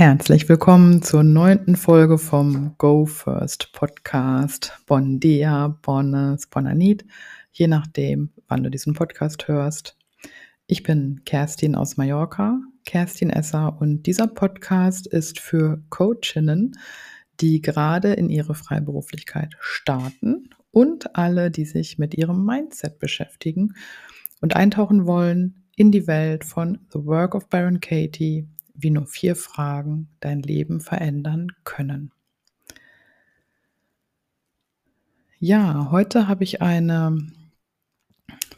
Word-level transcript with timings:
Herzlich 0.00 0.48
willkommen 0.48 1.02
zur 1.02 1.22
neunten 1.22 1.76
Folge 1.76 2.16
vom 2.16 2.74
Go 2.78 3.04
First 3.04 3.70
Podcast. 3.74 4.72
Bon 4.86 5.20
dia, 5.20 5.76
bonnes, 5.82 6.46
bonanit, 6.46 7.04
je 7.52 7.66
nachdem, 7.66 8.30
wann 8.48 8.62
du 8.62 8.70
diesen 8.70 8.94
Podcast 8.94 9.46
hörst. 9.46 9.98
Ich 10.66 10.84
bin 10.84 11.20
Kerstin 11.26 11.74
aus 11.74 11.98
Mallorca, 11.98 12.62
Kerstin 12.86 13.28
Esser, 13.28 13.76
und 13.78 14.06
dieser 14.06 14.26
Podcast 14.26 15.06
ist 15.06 15.38
für 15.38 15.82
Coachinnen, 15.90 16.78
die 17.42 17.60
gerade 17.60 18.14
in 18.14 18.30
ihre 18.30 18.54
Freiberuflichkeit 18.54 19.54
starten 19.60 20.48
und 20.70 21.14
alle, 21.14 21.50
die 21.50 21.66
sich 21.66 21.98
mit 21.98 22.14
ihrem 22.14 22.46
Mindset 22.46 23.00
beschäftigen 23.00 23.74
und 24.40 24.56
eintauchen 24.56 25.06
wollen 25.06 25.66
in 25.76 25.92
die 25.92 26.06
Welt 26.06 26.46
von 26.46 26.78
The 26.90 27.04
Work 27.04 27.34
of 27.34 27.50
Baron 27.50 27.80
Katie, 27.80 28.48
wie 28.82 28.90
nur 28.90 29.06
vier 29.06 29.36
Fragen 29.36 30.08
dein 30.20 30.42
Leben 30.42 30.80
verändern 30.80 31.48
können. 31.64 32.12
Ja, 35.38 35.90
heute 35.90 36.28
habe 36.28 36.44
ich 36.44 36.60
eine 36.60 37.16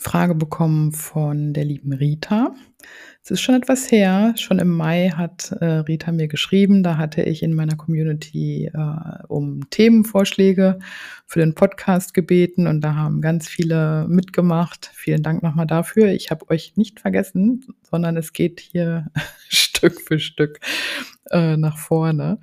Frage 0.03 0.35
bekommen 0.35 0.91
von 0.93 1.53
der 1.53 1.65
lieben 1.65 1.93
Rita. 1.93 2.55
Es 3.23 3.31
ist 3.31 3.41
schon 3.41 3.55
etwas 3.55 3.91
her. 3.93 4.35
Schon 4.37 4.59
im 4.59 4.71
Mai 4.71 5.11
hat 5.11 5.53
äh, 5.61 5.65
Rita 5.65 6.11
mir 6.11 6.27
geschrieben. 6.27 6.83
Da 6.83 6.97
hatte 6.97 7.23
ich 7.23 7.45
in 7.45 7.55
meiner 7.55 7.77
Community 7.77 8.67
äh, 8.67 9.23
um 9.29 9.71
Themenvorschläge 9.71 10.81
für 11.27 11.39
den 11.39 11.55
Podcast 11.55 12.15
gebeten 12.15 12.67
und 12.67 12.81
da 12.81 12.97
haben 12.97 13.21
ganz 13.21 13.49
viele 13.49 14.07
mitgemacht. 14.09 14.91
Vielen 14.93 15.23
Dank 15.23 15.45
nochmal 15.45 15.69
dafür. 15.69 16.09
Ich 16.09 16.33
habe 16.33 16.51
euch 16.51 16.73
nicht 16.77 16.99
vergessen, 16.99 17.65
sondern 17.89 18.17
es 18.17 18.33
geht 18.33 18.59
hier 18.59 19.07
Stück 19.49 20.01
für 20.01 20.19
Stück 20.19 20.59
äh, 21.31 21.57
nach 21.57 21.79
vorne. 21.79 22.41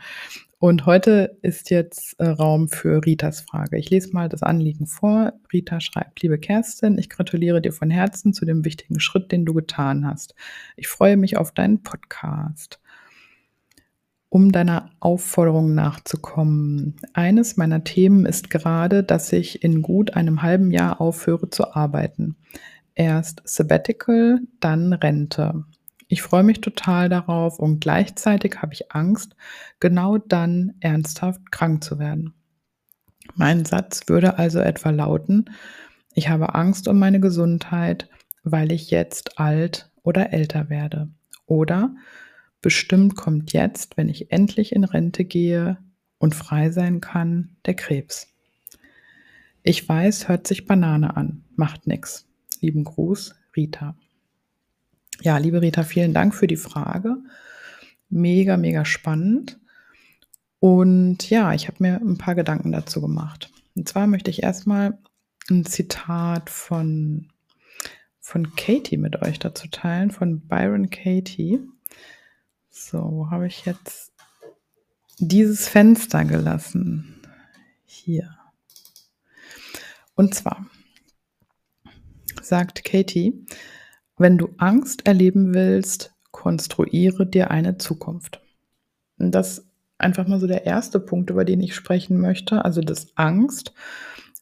Und 0.61 0.85
heute 0.85 1.37
ist 1.41 1.69
jetzt 1.69 2.19
äh, 2.19 2.27
Raum 2.27 2.67
für 2.67 3.05
Ritas 3.05 3.39
Frage. 3.39 3.77
Ich 3.77 3.89
lese 3.89 4.11
mal 4.11 4.27
das 4.27 4.43
Anliegen 4.43 4.87
vor. 4.87 5.31
Rita 5.53 5.79
schreibt, 5.79 6.21
liebe 6.21 6.37
Kerstin, 6.37 6.97
ich 6.97 7.09
gratuliere 7.09 7.61
dir 7.61 7.71
von 7.71 7.89
Herzen 7.89 8.33
zu 8.33 8.43
dem 8.43 8.65
wichtigen 8.65 8.99
Schritt, 8.99 9.31
den 9.31 9.45
du 9.45 9.53
getan 9.53 10.05
hast. 10.05 10.35
Ich 10.75 10.89
freue 10.89 11.15
mich 11.15 11.37
auf 11.37 11.53
deinen 11.53 11.81
Podcast. 11.81 12.81
Um 14.27 14.51
deiner 14.51 14.91
Aufforderung 14.99 15.73
nachzukommen. 15.75 16.97
Eines 17.13 17.55
meiner 17.55 17.85
Themen 17.85 18.25
ist 18.25 18.49
gerade, 18.49 19.01
dass 19.01 19.31
ich 19.31 19.63
in 19.63 19.81
gut 19.81 20.15
einem 20.15 20.41
halben 20.41 20.71
Jahr 20.71 20.99
aufhöre 20.99 21.49
zu 21.49 21.73
arbeiten. 21.73 22.35
Erst 22.95 23.41
Sabbatical, 23.45 24.41
dann 24.59 24.91
Rente. 24.91 25.63
Ich 26.11 26.23
freue 26.23 26.43
mich 26.43 26.59
total 26.59 27.07
darauf 27.07 27.59
und 27.59 27.81
gleichzeitig 27.81 28.63
habe 28.63 28.73
ich 28.73 28.91
Angst, 28.91 29.35
genau 29.79 30.17
dann 30.17 30.73
ernsthaft 30.79 31.51
krank 31.51 31.83
zu 31.83 31.99
werden. 31.99 32.33
Mein 33.35 33.63
Satz 33.63 34.01
würde 34.07 34.39
also 34.39 34.59
etwa 34.59 34.89
lauten, 34.89 35.51
ich 36.15 36.29
habe 36.29 36.55
Angst 36.55 36.87
um 36.87 36.97
meine 36.97 37.19
Gesundheit, 37.19 38.09
weil 38.43 38.71
ich 38.71 38.89
jetzt 38.89 39.39
alt 39.39 39.91
oder 40.01 40.33
älter 40.33 40.69
werde. 40.69 41.09
Oder 41.45 41.95
bestimmt 42.59 43.15
kommt 43.15 43.53
jetzt, 43.53 43.95
wenn 43.95 44.09
ich 44.09 44.31
endlich 44.31 44.71
in 44.71 44.85
Rente 44.85 45.25
gehe 45.25 45.77
und 46.17 46.33
frei 46.33 46.71
sein 46.71 47.01
kann, 47.01 47.55
der 47.67 47.75
Krebs. 47.75 48.27
Ich 49.61 49.87
weiß, 49.87 50.27
hört 50.27 50.47
sich 50.47 50.65
Banane 50.65 51.15
an, 51.15 51.43
macht 51.55 51.85
nix. 51.85 52.27
Lieben 52.61 52.83
Gruß, 52.83 53.35
Rita. 53.55 53.95
Ja, 55.21 55.37
liebe 55.37 55.61
Rita, 55.61 55.83
vielen 55.83 56.13
Dank 56.13 56.33
für 56.33 56.47
die 56.47 56.55
Frage. 56.55 57.17
Mega, 58.09 58.55
mega 58.55 58.85
spannend. 58.85 59.59
Und 60.59 61.29
ja, 61.29 61.53
ich 61.53 61.67
habe 61.67 61.77
mir 61.79 61.97
ein 61.97 62.17
paar 62.17 62.35
Gedanken 62.35 62.71
dazu 62.71 63.01
gemacht. 63.01 63.51
Und 63.75 63.89
zwar 63.89 64.07
möchte 64.07 64.31
ich 64.31 64.43
erstmal 64.43 64.97
ein 65.49 65.65
Zitat 65.65 66.49
von, 66.49 67.27
von 68.21 68.55
Katie 68.55 68.95
mit 68.95 69.21
euch 69.21 69.39
dazu 69.39 69.67
teilen, 69.67 70.11
von 70.11 70.47
Byron 70.47 70.89
Katie. 70.89 71.59
So, 72.69 72.99
wo 72.99 73.29
habe 73.29 73.47
ich 73.47 73.65
jetzt 73.65 74.13
dieses 75.17 75.67
Fenster 75.67 76.23
gelassen? 76.23 77.21
Hier. 77.83 78.37
Und 80.15 80.33
zwar 80.33 80.65
sagt 82.41 82.85
Katie, 82.85 83.45
wenn 84.19 84.37
du 84.37 84.49
Angst 84.57 85.07
erleben 85.07 85.53
willst, 85.53 86.13
konstruiere 86.31 87.25
dir 87.25 87.51
eine 87.51 87.77
Zukunft. 87.77 88.41
Und 89.17 89.31
das 89.31 89.65
einfach 89.97 90.27
mal 90.27 90.39
so 90.39 90.47
der 90.47 90.65
erste 90.65 90.99
Punkt, 90.99 91.29
über 91.29 91.45
den 91.45 91.61
ich 91.61 91.75
sprechen 91.75 92.19
möchte. 92.19 92.63
Also, 92.63 92.81
dass 92.81 93.07
Angst 93.15 93.73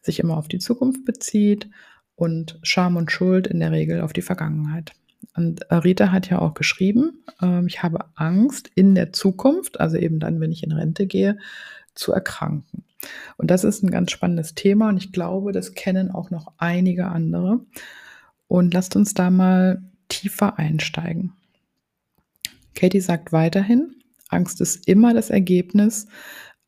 sich 0.02 0.20
immer 0.20 0.38
auf 0.38 0.48
die 0.48 0.60
Zukunft 0.60 1.06
bezieht 1.06 1.70
und 2.16 2.60
Scham 2.64 2.96
und 2.96 3.12
Schuld 3.12 3.48
in 3.48 3.60
der 3.60 3.72
Regel 3.72 4.02
auf 4.02 4.14
die 4.14 4.22
Vergangenheit. 4.22 4.94
Und 5.36 5.62
Rita 5.72 6.12
hat 6.12 6.30
ja 6.30 6.40
auch 6.40 6.54
geschrieben, 6.54 7.24
äh, 7.42 7.66
ich 7.66 7.84
habe 7.84 8.06
Angst 8.16 8.70
in 8.76 8.96
der 8.96 9.14
Zukunft, 9.14 9.80
also 9.80 9.98
eben 9.98 10.20
dann, 10.20 10.40
wenn 10.40 10.52
ich 10.52 10.64
in 10.64 10.72
Rente 10.72 11.08
gehe, 11.08 11.38
zu 11.96 12.12
erkranken. 12.12 12.84
Und 13.38 13.52
das 13.52 13.64
ist 13.64 13.84
ein 13.84 13.92
ganz 13.92 14.12
spannendes 14.12 14.56
Thema 14.56 14.90
und 14.90 14.98
ich 14.98 15.12
glaube, 15.12 15.52
das 15.52 15.74
kennen 15.74 16.12
auch 16.12 16.32
noch 16.32 16.54
einige 16.58 17.08
andere. 17.08 17.62
Und 18.48 18.74
lasst 18.74 18.96
uns 18.96 19.14
da 19.14 19.30
mal 19.30 19.84
tiefer 20.10 20.58
einsteigen. 20.58 21.34
Katie 22.76 23.02
sagt 23.02 23.32
weiterhin, 23.32 23.96
Angst 24.30 24.62
ist 24.62 24.88
immer 24.88 25.14
das 25.14 25.30
Ergebnis 25.30 26.08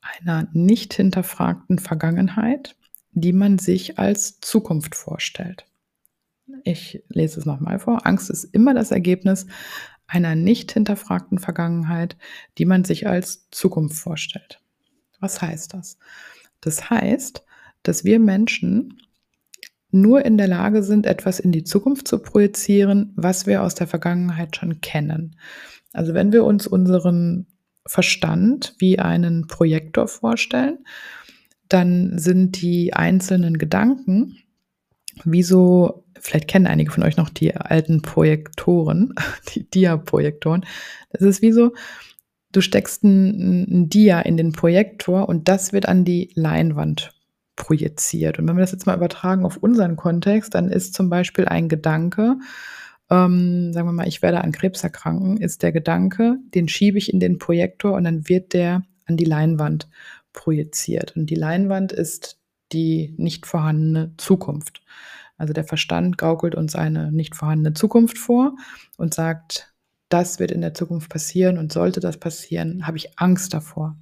einer 0.02 0.48
nicht 0.54 0.94
hinterfragten 0.94 1.80
Vergangenheit, 1.80 2.76
die 3.12 3.34
man 3.34 3.60
sich 3.60 4.00
als 4.00 4.40
Zukunft 4.40 4.96
vorstellt. 4.96 5.66
Ich 6.64 7.04
lese 7.10 7.40
es 7.40 7.46
nochmal 7.46 7.80
vor. 7.80 8.06
Angst 8.06 8.30
ist 8.30 8.44
immer 8.46 8.74
das 8.74 8.92
Ergebnis 8.92 9.46
einer 10.08 10.36
nicht 10.36 10.72
hinterfragten 10.72 11.38
Vergangenheit, 11.38 12.18
die 12.58 12.66
man 12.66 12.84
sich 12.84 13.08
als 13.08 13.48
Zukunft 13.52 13.98
vorstellt. 13.98 14.62
Was 15.20 15.42
heißt 15.42 15.74
das? 15.74 15.98
Das 16.62 16.90
heißt, 16.90 17.44
dass 17.84 18.04
wir 18.04 18.20
Menschen 18.20 19.00
nur 19.92 20.24
in 20.26 20.38
der 20.38 20.48
Lage 20.48 20.84
sind, 20.84 21.06
etwas 21.06 21.40
in 21.40 21.52
die 21.52 21.64
Zukunft 21.64 22.08
zu 22.08 22.20
projizieren, 22.20 23.14
was 23.16 23.48
wir 23.48 23.64
aus 23.64 23.76
der 23.76 23.88
Vergangenheit 23.88 24.56
schon 24.56 24.82
kennen. 24.82 25.36
Also 25.94 26.14
wenn 26.14 26.32
wir 26.32 26.44
uns 26.44 26.68
unseren 26.68 27.48
Verstand 27.86 28.76
wie 28.78 29.00
einen 29.00 29.48
Projektor 29.48 30.08
vorstellen, 30.08 30.80
dann 31.68 32.18
sind 32.18 32.62
die 32.62 32.94
einzelnen 32.94 33.58
Gedanken, 33.58 34.38
wie 35.24 35.44
so, 35.44 36.06
vielleicht 36.20 36.48
kennen 36.48 36.68
einige 36.68 36.92
von 36.92 37.04
euch 37.04 37.18
noch 37.18 37.30
die 37.30 37.56
alten 37.56 38.02
Projektoren, 38.02 39.14
die 39.56 39.70
Dia-Projektoren. 39.70 40.66
Das 41.12 41.22
ist 41.22 41.42
wie 41.42 41.52
so, 41.52 41.74
du 42.52 42.62
steckst 42.62 43.04
ein, 43.04 43.64
ein 43.64 43.90
Dia 43.90 44.22
in 44.22 44.38
den 44.38 44.52
Projektor 44.52 45.28
und 45.28 45.48
das 45.48 45.74
wird 45.74 45.88
an 45.88 46.06
die 46.06 46.32
Leinwand 46.36 47.14
projiziert. 47.60 48.40
Und 48.40 48.48
wenn 48.48 48.56
wir 48.56 48.62
das 48.62 48.72
jetzt 48.72 48.88
mal 48.88 48.96
übertragen 48.96 49.46
auf 49.46 49.58
unseren 49.58 49.98
Kontext, 49.98 50.56
dann 50.56 50.70
ist 50.72 50.96
zum 50.96 51.10
Beispiel 51.10 51.46
ein 51.46 51.70
Gedanke, 51.70 52.38
ähm, 53.12 53.74
sagen 53.74 53.88
wir 53.88 53.92
mal, 53.92 54.08
ich 54.08 54.24
werde 54.24 54.42
an 54.42 54.52
Krebs 54.52 54.84
erkranken, 54.84 55.38
ist 55.38 55.62
der 55.62 55.72
Gedanke, 55.72 56.38
den 56.56 56.68
schiebe 56.68 56.98
ich 56.98 57.14
in 57.14 57.20
den 57.20 57.38
Projektor 57.38 57.94
und 57.94 58.06
dann 58.06 58.28
wird 58.28 58.54
der 58.54 58.84
an 59.06 59.18
die 59.18 59.26
Leinwand 59.26 59.90
projiziert. 60.34 61.16
Und 61.16 61.28
die 61.28 61.36
Leinwand 61.36 61.92
ist 61.92 62.40
die 62.72 63.14
nicht 63.18 63.46
vorhandene 63.46 64.14
Zukunft. 64.18 64.82
Also 65.38 65.54
der 65.54 65.64
Verstand 65.64 66.18
gaukelt 66.18 66.56
uns 66.56 66.76
eine 66.76 67.12
nicht 67.12 67.36
vorhandene 67.36 67.74
Zukunft 67.74 68.18
vor 68.18 68.56
und 68.98 69.14
sagt, 69.14 69.74
das 70.08 70.40
wird 70.40 70.52
in 70.52 70.62
der 70.62 70.74
Zukunft 70.74 71.10
passieren 71.10 71.58
und 71.58 71.72
sollte 71.72 72.00
das 72.00 72.18
passieren, 72.18 72.88
habe 72.88 72.98
ich 72.98 73.20
Angst 73.20 73.54
davor. 73.54 73.98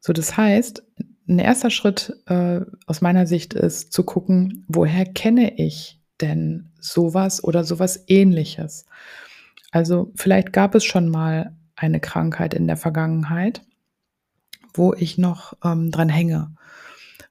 So, 0.00 0.12
das 0.12 0.36
heißt, 0.36 0.82
ein 1.28 1.38
erster 1.38 1.70
Schritt 1.70 2.16
äh, 2.26 2.60
aus 2.86 3.00
meiner 3.00 3.26
Sicht 3.26 3.54
ist 3.54 3.92
zu 3.92 4.02
gucken, 4.02 4.64
woher 4.68 5.04
kenne 5.04 5.58
ich 5.58 6.00
denn 6.20 6.70
sowas 6.80 7.44
oder 7.44 7.64
sowas 7.64 8.04
ähnliches? 8.08 8.86
Also 9.70 10.10
vielleicht 10.14 10.52
gab 10.52 10.74
es 10.74 10.84
schon 10.84 11.08
mal 11.08 11.54
eine 11.76 12.00
Krankheit 12.00 12.54
in 12.54 12.66
der 12.66 12.76
Vergangenheit, 12.76 13.62
wo 14.72 14.94
ich 14.94 15.18
noch 15.18 15.52
ähm, 15.62 15.90
dran 15.90 16.08
hänge, 16.08 16.54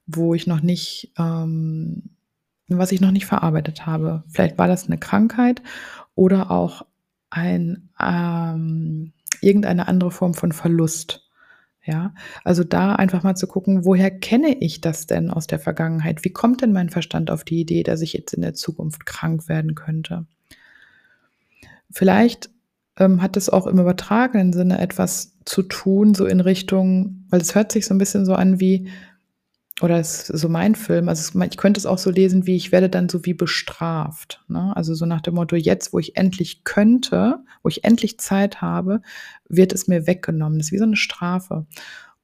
wo 0.06 0.34
ich 0.34 0.46
noch 0.46 0.60
nicht, 0.60 1.12
ähm, 1.18 2.10
was 2.68 2.92
ich 2.92 3.00
noch 3.00 3.10
nicht 3.10 3.26
verarbeitet 3.26 3.86
habe. 3.86 4.22
Vielleicht 4.28 4.58
war 4.58 4.68
das 4.68 4.86
eine 4.86 4.98
Krankheit 4.98 5.62
oder 6.14 6.50
auch 6.50 6.86
ein, 7.30 7.90
ähm, 8.00 9.12
irgendeine 9.40 9.88
andere 9.88 10.10
Form 10.10 10.34
von 10.34 10.52
Verlust 10.52 11.27
ja, 11.88 12.12
also 12.44 12.64
da 12.64 12.94
einfach 12.94 13.22
mal 13.22 13.34
zu 13.34 13.46
gucken, 13.46 13.86
woher 13.86 14.10
kenne 14.10 14.54
ich 14.60 14.82
das 14.82 15.06
denn 15.06 15.30
aus 15.30 15.46
der 15.46 15.58
Vergangenheit? 15.58 16.22
Wie 16.22 16.32
kommt 16.32 16.60
denn 16.60 16.72
mein 16.72 16.90
Verstand 16.90 17.30
auf 17.30 17.44
die 17.44 17.60
Idee, 17.60 17.82
dass 17.82 18.02
ich 18.02 18.12
jetzt 18.12 18.34
in 18.34 18.42
der 18.42 18.52
Zukunft 18.52 19.06
krank 19.06 19.48
werden 19.48 19.74
könnte? 19.74 20.26
Vielleicht 21.90 22.50
ähm, 22.98 23.22
hat 23.22 23.38
es 23.38 23.48
auch 23.48 23.66
im 23.66 23.78
übertragenen 23.78 24.52
Sinne 24.52 24.78
etwas 24.78 25.32
zu 25.46 25.62
tun, 25.62 26.14
so 26.14 26.26
in 26.26 26.40
Richtung, 26.40 27.24
weil 27.30 27.40
es 27.40 27.54
hört 27.54 27.72
sich 27.72 27.86
so 27.86 27.94
ein 27.94 27.98
bisschen 27.98 28.26
so 28.26 28.34
an 28.34 28.60
wie, 28.60 28.88
oder 29.80 30.00
ist 30.00 30.26
so 30.26 30.48
mein 30.48 30.74
Film, 30.74 31.08
also 31.08 31.40
ich 31.40 31.56
könnte 31.56 31.78
es 31.78 31.86
auch 31.86 31.98
so 31.98 32.10
lesen, 32.10 32.46
wie 32.46 32.56
ich 32.56 32.72
werde 32.72 32.88
dann 32.88 33.08
so 33.08 33.24
wie 33.24 33.34
bestraft. 33.34 34.42
Ne? 34.48 34.76
Also 34.76 34.94
so 34.94 35.06
nach 35.06 35.20
dem 35.20 35.34
Motto, 35.34 35.56
jetzt, 35.56 35.92
wo 35.92 35.98
ich 35.98 36.16
endlich 36.16 36.64
könnte, 36.64 37.44
wo 37.62 37.68
ich 37.68 37.84
endlich 37.84 38.18
Zeit 38.18 38.60
habe, 38.60 39.02
wird 39.48 39.72
es 39.72 39.86
mir 39.86 40.06
weggenommen. 40.06 40.58
Das 40.58 40.68
ist 40.68 40.72
wie 40.72 40.78
so 40.78 40.84
eine 40.84 40.96
Strafe. 40.96 41.66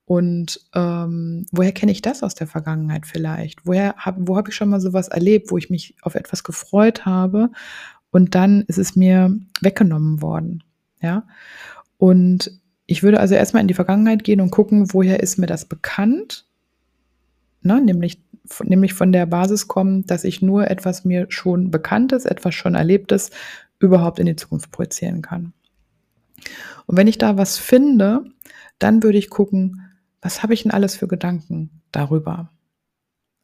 Und 0.04 0.60
ähm, 0.74 1.46
woher 1.50 1.72
kenne 1.72 1.92
ich 1.92 2.02
das 2.02 2.22
aus 2.22 2.34
der 2.34 2.46
Vergangenheit 2.46 3.06
vielleicht? 3.06 3.66
Woher 3.66 3.94
hab, 3.96 4.16
wo 4.18 4.36
habe 4.36 4.50
ich 4.50 4.56
schon 4.56 4.68
mal 4.68 4.80
sowas 4.80 5.08
erlebt, 5.08 5.50
wo 5.50 5.56
ich 5.56 5.70
mich 5.70 5.96
auf 6.02 6.14
etwas 6.14 6.44
gefreut 6.44 7.06
habe 7.06 7.50
und 8.10 8.34
dann 8.34 8.62
ist 8.62 8.78
es 8.78 8.96
mir 8.96 9.34
weggenommen 9.60 10.20
worden? 10.20 10.62
Ja. 11.00 11.26
Und 11.96 12.60
ich 12.86 13.02
würde 13.02 13.20
also 13.20 13.34
erstmal 13.34 13.62
in 13.62 13.68
die 13.68 13.74
Vergangenheit 13.74 14.24
gehen 14.24 14.40
und 14.40 14.50
gucken, 14.50 14.92
woher 14.92 15.20
ist 15.20 15.38
mir 15.38 15.46
das 15.46 15.64
bekannt? 15.64 16.46
Ne? 17.64 17.80
Nämlich, 17.80 18.22
nämlich 18.62 18.94
von 18.94 19.10
der 19.10 19.26
Basis 19.26 19.66
kommen, 19.68 20.06
dass 20.06 20.24
ich 20.24 20.42
nur 20.42 20.70
etwas 20.70 21.04
mir 21.04 21.26
schon 21.30 21.70
Bekanntes, 21.70 22.26
etwas 22.26 22.54
schon 22.54 22.74
Erlebtes 22.74 23.30
überhaupt 23.78 24.18
in 24.18 24.26
die 24.26 24.36
Zukunft 24.36 24.70
projizieren 24.70 25.22
kann. 25.22 25.52
Und 26.86 26.96
wenn 26.96 27.06
ich 27.06 27.18
da 27.18 27.36
was 27.36 27.58
finde, 27.58 28.24
dann 28.78 29.02
würde 29.02 29.18
ich 29.18 29.30
gucken, 29.30 29.80
was 30.20 30.42
habe 30.42 30.54
ich 30.54 30.62
denn 30.62 30.72
alles 30.72 30.96
für 30.96 31.08
Gedanken 31.08 31.82
darüber? 31.90 32.50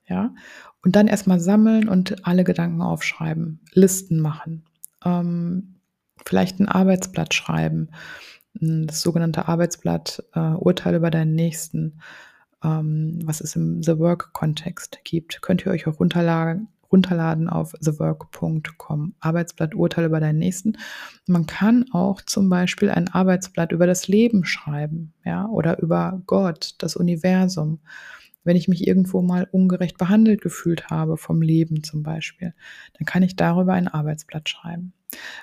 Ja, 0.07 0.35
und 0.83 0.97
dann 0.97 1.07
erstmal 1.07 1.41
sammeln 1.41 1.89
und 1.89 2.27
alle 2.27 2.45
Gedanken 2.45 2.83
aufschreiben, 2.83 3.61
Listen 3.73 4.19
machen, 4.19 4.65
ähm, 5.05 5.77
vielleicht 6.25 6.59
ein 6.59 6.69
Arbeitsblatt 6.69 7.33
schreiben, 7.33 7.91
das 8.55 9.03
sogenannte 9.03 9.47
Arbeitsblatt 9.47 10.25
äh, 10.35 10.41
Urteil 10.41 10.97
über 10.97 11.11
deinen 11.11 11.35
Nächsten, 11.35 12.01
ähm, 12.65 13.19
was 13.25 13.41
es 13.41 13.57
im 13.57 13.83
The 13.83 13.99
Work-Kontext 13.99 15.01
gibt, 15.05 15.43
könnt 15.43 15.65
ihr 15.65 15.73
euch 15.73 15.87
auch 15.87 16.01
runterladen, 16.01 16.69
runterladen 16.93 17.49
auf 17.49 17.73
thework.com. 17.83 19.15
Arbeitsblatt 19.21 19.75
Urteil 19.75 20.07
über 20.07 20.21
deinen 20.21 20.39
Nächsten. 20.39 20.77
Man 21.27 21.47
kann 21.47 21.87
auch 21.93 22.21
zum 22.23 22.49
Beispiel 22.49 22.91
ein 22.91 23.09
Arbeitsblatt 23.09 23.73
über 23.73 23.87
das 23.87 24.09
Leben 24.09 24.45
schreiben, 24.45 25.13
ja, 25.25 25.47
oder 25.47 25.79
über 25.81 26.23
Gott, 26.27 26.75
das 26.79 26.97
Universum. 26.97 27.81
Wenn 28.43 28.57
ich 28.57 28.69
mich 28.69 28.87
irgendwo 28.87 29.21
mal 29.21 29.47
ungerecht 29.53 29.99
behandelt 29.99 30.41
gefühlt 30.41 30.89
habe, 30.89 31.19
vom 31.19 31.43
Leben 31.43 31.85
zum 31.85 32.03
Beispiel, 32.03 32.55
dann 32.99 33.05
kann 33.05 33.23
ich 33.23 33.37
darüber 33.37 33.75
ein 33.75 33.87
Arbeitsblatt 33.87 34.49
schreiben. 34.49 34.95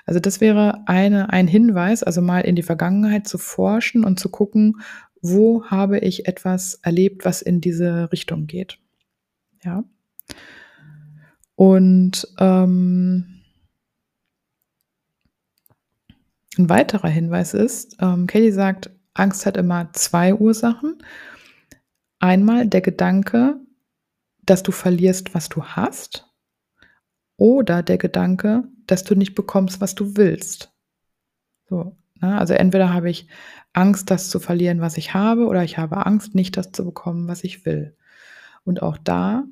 Also 0.06 0.20
das 0.20 0.40
wäre 0.40 0.82
eine, 0.86 1.30
ein 1.30 1.46
Hinweis, 1.46 2.02
also 2.02 2.22
mal 2.22 2.40
in 2.40 2.56
die 2.56 2.62
Vergangenheit 2.62 3.28
zu 3.28 3.38
forschen 3.38 4.04
und 4.04 4.18
zu 4.18 4.30
gucken, 4.30 4.80
wo 5.22 5.64
habe 5.66 5.98
ich 5.98 6.26
etwas 6.26 6.74
erlebt, 6.74 7.24
was 7.24 7.42
in 7.42 7.60
diese 7.60 8.10
Richtung 8.12 8.46
geht. 8.46 8.78
Ja. 9.64 9.84
Und 11.54 12.28
ähm, 12.38 13.42
ein 16.56 16.68
weiterer 16.68 17.08
Hinweis 17.08 17.54
ist, 17.54 17.96
ähm, 18.00 18.26
Kelly 18.26 18.52
sagt, 18.52 18.90
Angst 19.14 19.44
hat 19.46 19.56
immer 19.56 19.92
zwei 19.92 20.34
Ursachen. 20.34 21.02
Einmal 22.20 22.66
der 22.66 22.80
Gedanke, 22.80 23.60
dass 24.42 24.62
du 24.62 24.72
verlierst, 24.72 25.34
was 25.34 25.48
du 25.48 25.64
hast, 25.64 26.28
oder 27.36 27.82
der 27.82 27.98
Gedanke, 27.98 28.64
dass 28.86 29.04
du 29.04 29.14
nicht 29.14 29.34
bekommst, 29.34 29.80
was 29.80 29.94
du 29.94 30.16
willst. 30.16 30.72
So? 31.68 31.97
Also 32.20 32.54
entweder 32.54 32.92
habe 32.92 33.10
ich 33.10 33.28
Angst, 33.72 34.10
das 34.10 34.30
zu 34.30 34.40
verlieren, 34.40 34.80
was 34.80 34.96
ich 34.96 35.14
habe, 35.14 35.46
oder 35.46 35.62
ich 35.64 35.78
habe 35.78 36.06
Angst, 36.06 36.34
nicht 36.34 36.56
das 36.56 36.72
zu 36.72 36.84
bekommen, 36.84 37.28
was 37.28 37.44
ich 37.44 37.64
will. 37.64 37.96
Und 38.64 38.82
auch 38.82 38.98
da 38.98 39.44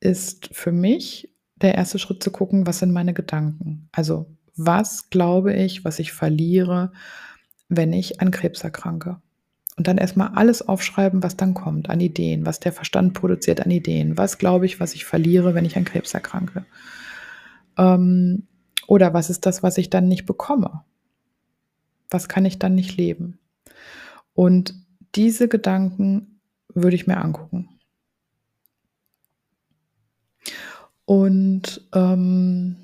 ist 0.00 0.48
für 0.52 0.72
mich 0.72 1.32
der 1.56 1.74
erste 1.74 1.98
Schritt 1.98 2.22
zu 2.22 2.30
gucken, 2.30 2.66
was 2.66 2.78
sind 2.78 2.92
meine 2.92 3.14
Gedanken? 3.14 3.88
Also, 3.92 4.26
was 4.56 5.10
glaube 5.10 5.54
ich, 5.54 5.84
was 5.84 5.98
ich 5.98 6.12
verliere, 6.12 6.92
wenn 7.68 7.92
ich 7.92 8.20
an 8.20 8.30
Krebs 8.30 8.62
erkranke? 8.62 9.20
Und 9.76 9.86
dann 9.88 9.98
erstmal 9.98 10.28
alles 10.28 10.66
aufschreiben, 10.66 11.22
was 11.22 11.36
dann 11.36 11.52
kommt 11.52 11.90
an 11.90 12.00
Ideen, 12.00 12.46
was 12.46 12.60
der 12.60 12.72
Verstand 12.72 13.12
produziert 13.12 13.60
an 13.60 13.70
Ideen. 13.70 14.16
Was 14.16 14.38
glaube 14.38 14.64
ich, 14.64 14.80
was 14.80 14.94
ich 14.94 15.04
verliere, 15.04 15.54
wenn 15.54 15.66
ich 15.66 15.76
an 15.76 15.84
Krebs 15.84 16.14
erkranke? 16.14 16.64
Ähm, 17.76 18.46
oder 18.86 19.12
was 19.12 19.28
ist 19.28 19.44
das, 19.44 19.62
was 19.62 19.76
ich 19.76 19.90
dann 19.90 20.08
nicht 20.08 20.24
bekomme? 20.24 20.82
Was 22.10 22.28
kann 22.28 22.44
ich 22.44 22.58
dann 22.58 22.74
nicht 22.74 22.96
leben? 22.96 23.38
Und 24.34 24.74
diese 25.14 25.48
Gedanken 25.48 26.40
würde 26.74 26.96
ich 26.96 27.06
mir 27.06 27.16
angucken. 27.16 27.68
Und 31.06 31.88
ähm, 31.94 32.76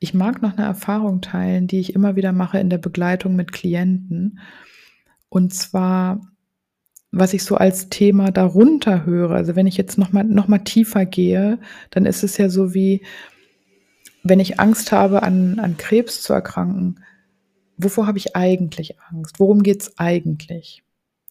ich 0.00 0.14
mag 0.14 0.42
noch 0.42 0.56
eine 0.56 0.66
Erfahrung 0.66 1.20
teilen, 1.20 1.68
die 1.68 1.78
ich 1.78 1.94
immer 1.94 2.16
wieder 2.16 2.32
mache 2.32 2.58
in 2.58 2.70
der 2.70 2.78
Begleitung 2.78 3.36
mit 3.36 3.52
Klienten. 3.52 4.40
Und 5.28 5.54
zwar, 5.54 6.20
was 7.12 7.34
ich 7.34 7.44
so 7.44 7.56
als 7.56 7.88
Thema 7.88 8.30
darunter 8.30 9.06
höre. 9.06 9.32
Also 9.32 9.54
wenn 9.54 9.66
ich 9.66 9.76
jetzt 9.76 9.98
noch 9.98 10.12
mal, 10.12 10.24
noch 10.24 10.48
mal 10.48 10.58
tiefer 10.58 11.06
gehe, 11.06 11.58
dann 11.90 12.06
ist 12.06 12.24
es 12.24 12.36
ja 12.38 12.48
so 12.48 12.74
wie, 12.74 13.04
wenn 14.24 14.40
ich 14.40 14.58
Angst 14.58 14.90
habe, 14.90 15.22
an, 15.22 15.58
an 15.58 15.76
Krebs 15.76 16.22
zu 16.22 16.32
erkranken, 16.32 17.00
wovor 17.84 18.06
habe 18.06 18.18
ich 18.18 18.36
eigentlich 18.36 19.00
Angst? 19.10 19.38
Worum 19.38 19.62
geht 19.62 19.82
es 19.82 19.98
eigentlich? 19.98 20.82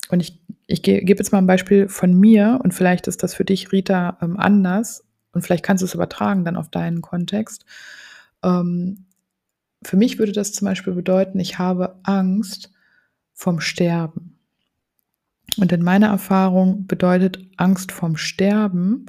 Und 0.10 0.20
ich, 0.20 0.42
ich 0.68 0.84
gebe 0.84 1.10
jetzt 1.10 1.32
mal 1.32 1.38
ein 1.38 1.48
Beispiel 1.48 1.88
von 1.88 2.14
mir 2.14 2.60
und 2.64 2.74
vielleicht 2.74 3.08
ist 3.08 3.24
das 3.24 3.34
für 3.34 3.46
dich, 3.46 3.72
Rita, 3.72 4.18
ähm, 4.22 4.38
anders 4.38 5.04
und 5.32 5.42
vielleicht 5.42 5.64
kannst 5.64 5.82
du 5.82 5.86
es 5.86 5.94
übertragen 5.94 6.44
dann 6.44 6.58
auf 6.58 6.70
deinen 6.70 7.02
Kontext. 7.02 7.66
Ähm, 8.44 9.06
für 9.84 9.98
mich 9.98 10.20
würde 10.20 10.32
das 10.32 10.54
zum 10.54 10.66
Beispiel 10.68 10.94
bedeuten, 10.94 11.40
ich 11.40 11.58
habe 11.58 12.00
Angst 12.04 12.72
vom 13.34 13.60
Sterben. 13.60 14.38
Und 15.58 15.72
in 15.72 15.82
meiner 15.82 16.08
Erfahrung 16.08 16.88
bedeutet 16.88 17.40
Angst 17.58 17.92
vom 17.92 18.16
Sterben 18.16 19.08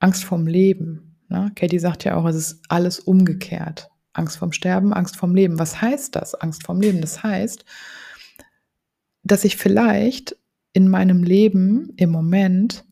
Angst 0.00 0.24
vom 0.24 0.46
Leben. 0.46 1.16
Ne? 1.28 1.52
Katie 1.54 1.78
sagt 1.78 2.04
ja 2.04 2.16
auch, 2.16 2.24
es 2.24 2.36
ist 2.36 2.62
alles 2.68 2.98
umgekehrt. 2.98 3.90
Angst 4.20 4.36
vom 4.36 4.52
Sterben, 4.52 4.92
Angst 4.92 5.16
vom 5.16 5.34
Leben. 5.34 5.58
Was 5.58 5.80
heißt 5.80 6.14
das? 6.14 6.34
Angst 6.34 6.64
vom 6.64 6.80
Leben. 6.80 7.00
Das 7.00 7.22
heißt, 7.22 7.64
dass 9.22 9.44
ich 9.44 9.56
vielleicht 9.56 10.36
in 10.72 10.88
meinem 10.88 11.24
Leben 11.24 11.92
im 11.96 12.10
Moment 12.10 12.84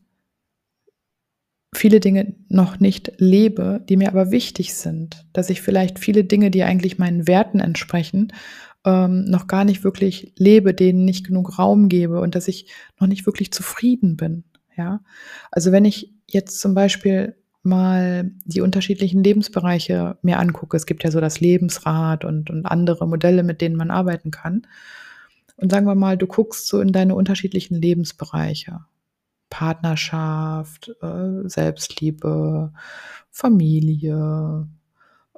viele 1.73 1.99
Dinge 1.99 2.35
noch 2.49 2.79
nicht 2.79 3.13
lebe, 3.17 3.85
die 3.87 3.95
mir 3.95 4.09
aber 4.09 4.31
wichtig 4.31 4.73
sind. 4.73 5.25
Dass 5.33 5.49
ich 5.49 5.61
vielleicht 5.61 5.99
viele 5.99 6.23
Dinge, 6.23 6.51
die 6.51 6.63
eigentlich 6.63 6.97
meinen 6.97 7.27
Werten 7.27 7.59
entsprechen, 7.59 8.33
ähm, 8.85 9.25
noch 9.25 9.47
gar 9.47 9.65
nicht 9.65 9.83
wirklich 9.83 10.33
lebe, 10.37 10.73
denen 10.73 11.05
nicht 11.05 11.27
genug 11.27 11.59
Raum 11.59 11.89
gebe 11.89 12.21
und 12.21 12.35
dass 12.35 12.47
ich 12.47 12.71
noch 12.99 13.07
nicht 13.07 13.25
wirklich 13.25 13.51
zufrieden 13.51 14.17
bin. 14.17 14.43
Ja, 14.75 15.01
also 15.51 15.71
wenn 15.71 15.85
ich 15.85 16.13
jetzt 16.25 16.59
zum 16.59 16.73
Beispiel 16.73 17.35
mal 17.69 18.31
die 18.45 18.61
unterschiedlichen 18.61 19.23
Lebensbereiche 19.23 20.17
mir 20.21 20.39
angucke, 20.39 20.75
es 20.75 20.85
gibt 20.85 21.03
ja 21.03 21.11
so 21.11 21.21
das 21.21 21.39
Lebensrad 21.39 22.25
und, 22.25 22.49
und 22.49 22.65
andere 22.65 23.07
Modelle, 23.07 23.43
mit 23.43 23.61
denen 23.61 23.75
man 23.75 23.91
arbeiten 23.91 24.31
kann. 24.31 24.67
Und 25.55 25.71
sagen 25.71 25.85
wir 25.85 25.95
mal, 25.95 26.17
du 26.17 26.27
guckst 26.27 26.67
so 26.67 26.81
in 26.81 26.91
deine 26.91 27.15
unterschiedlichen 27.15 27.75
Lebensbereiche. 27.75 28.79
Partnerschaft, 29.49 30.91
äh, 31.01 31.47
Selbstliebe, 31.47 32.71
Familie, 33.31 34.67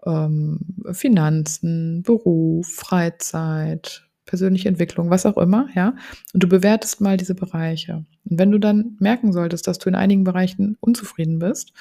ähm, 0.05 0.59
Finanzen, 0.91 2.03
Beruf, 2.03 2.67
Freizeit, 2.67 4.07
persönliche 4.25 4.69
Entwicklung, 4.69 5.09
was 5.09 5.25
auch 5.25 5.38
immer, 5.38 5.67
ja. 5.75 5.95
Und 6.33 6.43
du 6.43 6.47
bewertest 6.47 7.01
mal 7.01 7.17
diese 7.17 7.35
Bereiche. 7.35 8.05
Und 8.25 8.39
wenn 8.39 8.51
du 8.51 8.59
dann 8.59 8.95
merken 9.00 9.33
solltest, 9.33 9.67
dass 9.67 9.77
du 9.77 9.89
in 9.89 9.95
einigen 9.95 10.23
Bereichen 10.23 10.77
unzufrieden 10.79 11.39
bist, 11.39 11.73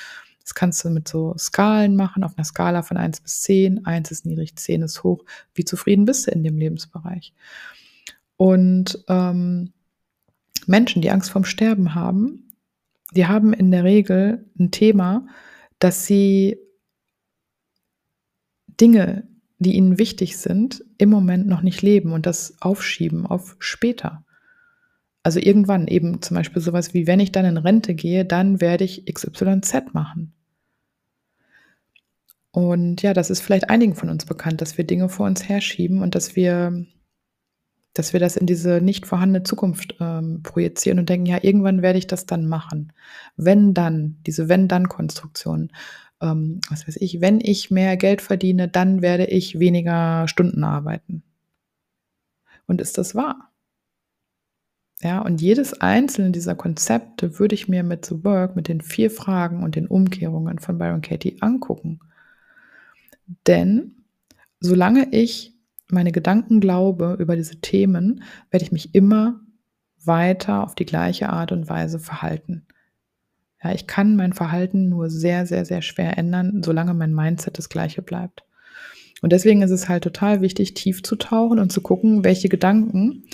das 0.51 0.55
kannst 0.57 0.85
du 0.85 0.91
mit 0.91 1.07
so 1.07 1.37
Skalen 1.39 1.95
machen, 1.95 2.25
auf 2.25 2.37
einer 2.37 2.45
Skala 2.45 2.83
von 2.83 2.97
1 2.97 3.21
bis 3.21 3.43
10. 3.43 3.87
1 3.87 4.11
ist 4.11 4.27
niedrig, 4.27 4.57
10 4.57 4.83
ist 4.83 5.05
hoch. 5.05 5.25
Wie 5.55 5.65
zufrieden 5.65 6.07
bist 6.07 6.27
du 6.27 6.33
in 6.33 6.43
dem 6.43 6.59
Lebensbereich? 6.59 7.33
Und 8.37 9.05
ähm, 9.07 9.73
Menschen, 10.67 11.03
die 11.03 11.11
Angst 11.13 11.31
vorm 11.31 11.45
Sterben 11.45 11.95
haben, 11.95 12.51
die 13.15 13.27
haben 13.27 13.53
in 13.53 13.71
der 13.71 13.85
Regel 13.85 14.45
ein 14.59 14.73
Thema, 14.73 15.25
dass 15.79 16.05
sie 16.05 16.59
Dinge, 18.67 19.29
die 19.61 19.77
ihnen 19.77 20.01
wichtig 20.01 20.37
sind, 20.37 20.85
im 20.99 21.11
Moment 21.11 21.47
noch 21.47 21.63
nicht 21.63 21.81
leben 21.81 22.13
und 22.13 22.27
das 22.27 22.61
aufschieben 22.61 23.25
auf 23.25 23.55
später. 23.61 24.25
Also 25.23 25.39
irgendwann 25.39 25.87
eben 25.87 26.23
zum 26.23 26.37
Beispiel 26.37 26.61
sowas 26.61 26.93
wie, 26.93 27.07
wenn 27.07 27.21
ich 27.21 27.31
dann 27.31 27.45
in 27.45 27.57
Rente 27.57 27.95
gehe, 27.95 28.25
dann 28.25 28.61
werde 28.61 28.83
ich 28.83 29.05
XYZ 29.07 29.93
machen. 29.93 30.33
Und 32.55 33.03
ja, 33.03 33.15
das 33.15 33.31
ist 33.31 33.41
vielleicht 33.43 33.71
einigen 33.71 33.95
von 33.95 34.09
uns 34.11 34.25
bekannt, 34.27 34.61
dass 34.61 34.77
wir 34.77 34.85
Dinge 34.85 35.09
vor 35.09 35.27
uns 35.27 35.49
herschieben 35.49 36.03
und 36.03 36.15
dass 36.15 36.35
wir 36.35 36.85
dass 37.97 38.13
wir 38.13 38.21
das 38.21 38.37
in 38.37 38.47
diese 38.47 38.81
nicht 38.81 39.07
vorhandene 39.07 39.43
Zukunft, 39.43 39.97
ähm, 40.01 40.43
projizieren 40.43 40.99
und 41.01 41.09
denken: 41.09 41.27
„Ja, 41.27 41.39
irgendwann 41.43 41.83
werde 41.83 41.99
ich 41.99 42.07
das 42.07 42.25
dann 42.27 42.47
machen. 42.47 42.93
Wenn 43.37 43.75
dann“, 43.75 44.19
diese 44.27 44.49
Wenn-Dann-Konstruktion. 44.49 45.71
Ähm, 46.23 46.61
was 46.71 46.87
weiß 46.87 46.97
ich, 47.01 47.21
wenn 47.21 47.41
ich 47.41 47.71
mehr 47.71 47.97
Geld 47.97 48.21
verdiene, 48.23 48.69
dann 48.69 49.03
werde 49.03 49.27
ich 49.27 49.59
weniger 49.59 50.29
Stunden 50.29 50.63
arbeiten. 50.65 51.23
Und 52.69 52.81
ist 52.81 52.99
das 52.99 53.15
wahr? 53.15 53.51
Ja, 55.03 55.21
und 55.23 55.41
jedes 55.41 55.81
einzelne 55.81 56.31
dieser 56.31 56.55
Konzepte 56.55 57.39
würde 57.39 57.55
ich 57.55 57.69
mir 57.69 57.83
mit 57.83 58.05
The 58.05 58.23
Work, 58.23 58.55
mit 58.55 58.69
den 58.69 58.83
4 58.83 59.11
Fragen 59.11 59.63
und 59.63 59.75
den 59.75 59.87
Umkehrungen 59.87 60.59
von 60.59 60.77
Byron 60.79 61.01
Katie 61.01 61.39
angucken. 61.41 62.01
Denn 63.47 63.97
solange 64.61 65.09
ich 65.13 65.55
meine 65.89 66.13
Gedanken 66.13 66.61
glaube 66.61 67.17
über 67.19 67.37
diese 67.37 67.61
Themen, 67.61 68.23
werde 68.51 68.65
ich 68.65 68.73
mich 68.73 68.95
immer 68.95 69.41
weiter 70.05 70.63
auf 70.65 70.75
die 70.75 70.87
gleiche 70.87 71.29
Art 71.31 71.53
und 71.53 71.69
Weise 71.69 71.99
verhalten. 71.99 72.67
Ja, 73.63 73.73
ich 73.73 73.87
kann 73.87 74.17
mein 74.17 74.33
Verhalten 74.33 74.89
nur 74.89 75.11
sehr, 75.11 75.47
sehr, 75.47 75.65
sehr 75.65 75.83
schwer 75.83 76.17
ändern, 76.17 76.63
solange 76.63 76.95
mein 76.95 77.15
Mindset 77.15 77.59
das 77.59 77.69
gleiche 77.69 78.01
bleibt. 78.01 78.45
Und 79.21 79.33
deswegen 79.33 79.61
ist 79.61 79.71
es 79.71 79.89
halt 79.89 80.03
total 80.03 80.41
wichtig, 80.41 80.73
tief 80.73 81.03
zu 81.03 81.17
tauchen 81.17 81.59
und 81.59 81.71
zu 81.71 81.83
gucken, 81.83 82.25
welche 82.25 82.49
Gedanken 82.49 83.25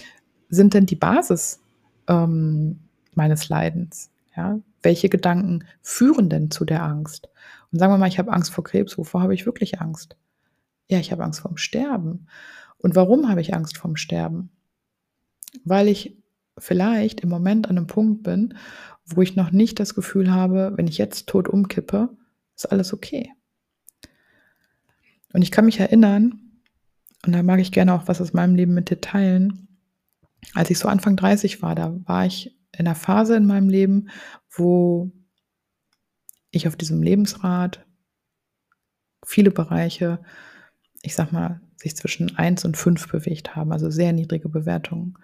sind 0.48 0.74
denn 0.74 0.86
die 0.86 0.96
Basis 0.96 1.60
ähm, 2.08 2.80
meines 3.14 3.48
Leidens? 3.48 4.10
Ja? 4.36 4.58
Welche 4.82 5.08
Gedanken 5.08 5.64
führen 5.80 6.28
denn 6.28 6.50
zu 6.50 6.64
der 6.64 6.82
Angst? 6.82 7.28
Und 7.76 7.80
sagen 7.80 7.92
wir 7.92 7.98
mal, 7.98 8.08
ich 8.08 8.18
habe 8.18 8.32
Angst 8.32 8.52
vor 8.52 8.64
Krebs. 8.64 8.96
Wovor 8.96 9.20
habe 9.20 9.34
ich 9.34 9.44
wirklich 9.44 9.82
Angst? 9.82 10.16
Ja, 10.88 10.98
ich 10.98 11.12
habe 11.12 11.22
Angst 11.22 11.40
vorm 11.40 11.58
Sterben. 11.58 12.26
Und 12.78 12.96
warum 12.96 13.28
habe 13.28 13.42
ich 13.42 13.52
Angst 13.52 13.76
vorm 13.76 13.96
Sterben? 13.96 14.48
Weil 15.62 15.88
ich 15.88 16.16
vielleicht 16.56 17.20
im 17.20 17.28
Moment 17.28 17.68
an 17.68 17.76
einem 17.76 17.86
Punkt 17.86 18.22
bin, 18.22 18.56
wo 19.04 19.20
ich 19.20 19.36
noch 19.36 19.50
nicht 19.50 19.78
das 19.78 19.94
Gefühl 19.94 20.32
habe, 20.32 20.72
wenn 20.76 20.86
ich 20.86 20.96
jetzt 20.96 21.28
tot 21.28 21.48
umkippe, 21.48 22.16
ist 22.56 22.64
alles 22.64 22.94
okay. 22.94 23.30
Und 25.34 25.42
ich 25.42 25.50
kann 25.50 25.66
mich 25.66 25.78
erinnern, 25.78 26.62
und 27.26 27.34
da 27.34 27.42
mag 27.42 27.60
ich 27.60 27.72
gerne 27.72 27.92
auch 27.92 28.08
was 28.08 28.22
aus 28.22 28.32
meinem 28.32 28.54
Leben 28.54 28.72
mit 28.72 28.88
dir 28.88 29.02
teilen, 29.02 29.68
als 30.54 30.70
ich 30.70 30.78
so 30.78 30.88
Anfang 30.88 31.14
30 31.16 31.60
war, 31.60 31.74
da 31.74 31.94
war 32.06 32.24
ich 32.24 32.56
in 32.72 32.86
einer 32.86 32.94
Phase 32.94 33.36
in 33.36 33.44
meinem 33.44 33.68
Leben, 33.68 34.08
wo 34.50 35.12
ich 36.56 36.68
auf 36.68 36.76
diesem 36.76 37.02
Lebensrad 37.02 37.84
viele 39.24 39.50
Bereiche, 39.50 40.20
ich 41.02 41.14
sag 41.14 41.32
mal, 41.32 41.60
sich 41.76 41.96
zwischen 41.96 42.36
1 42.36 42.64
und 42.64 42.76
5 42.76 43.08
bewegt 43.08 43.54
haben, 43.54 43.72
also 43.72 43.90
sehr 43.90 44.12
niedrige 44.12 44.48
Bewertungen. 44.48 45.18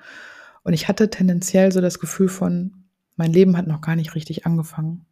Und 0.63 0.75
ich 0.75 0.89
hatte 0.89 1.11
tendenziell 1.11 1.73
so 1.73 1.81
das 1.81 1.99
Gefühl 1.99 2.29
von, 2.29 2.85
mein 3.17 3.33
Leben 3.33 3.57
hat 3.57 3.67
noch 3.67 3.81
gar 3.81 3.97
nicht 3.97 4.15
richtig 4.15 4.47
angefangen. 4.47 5.07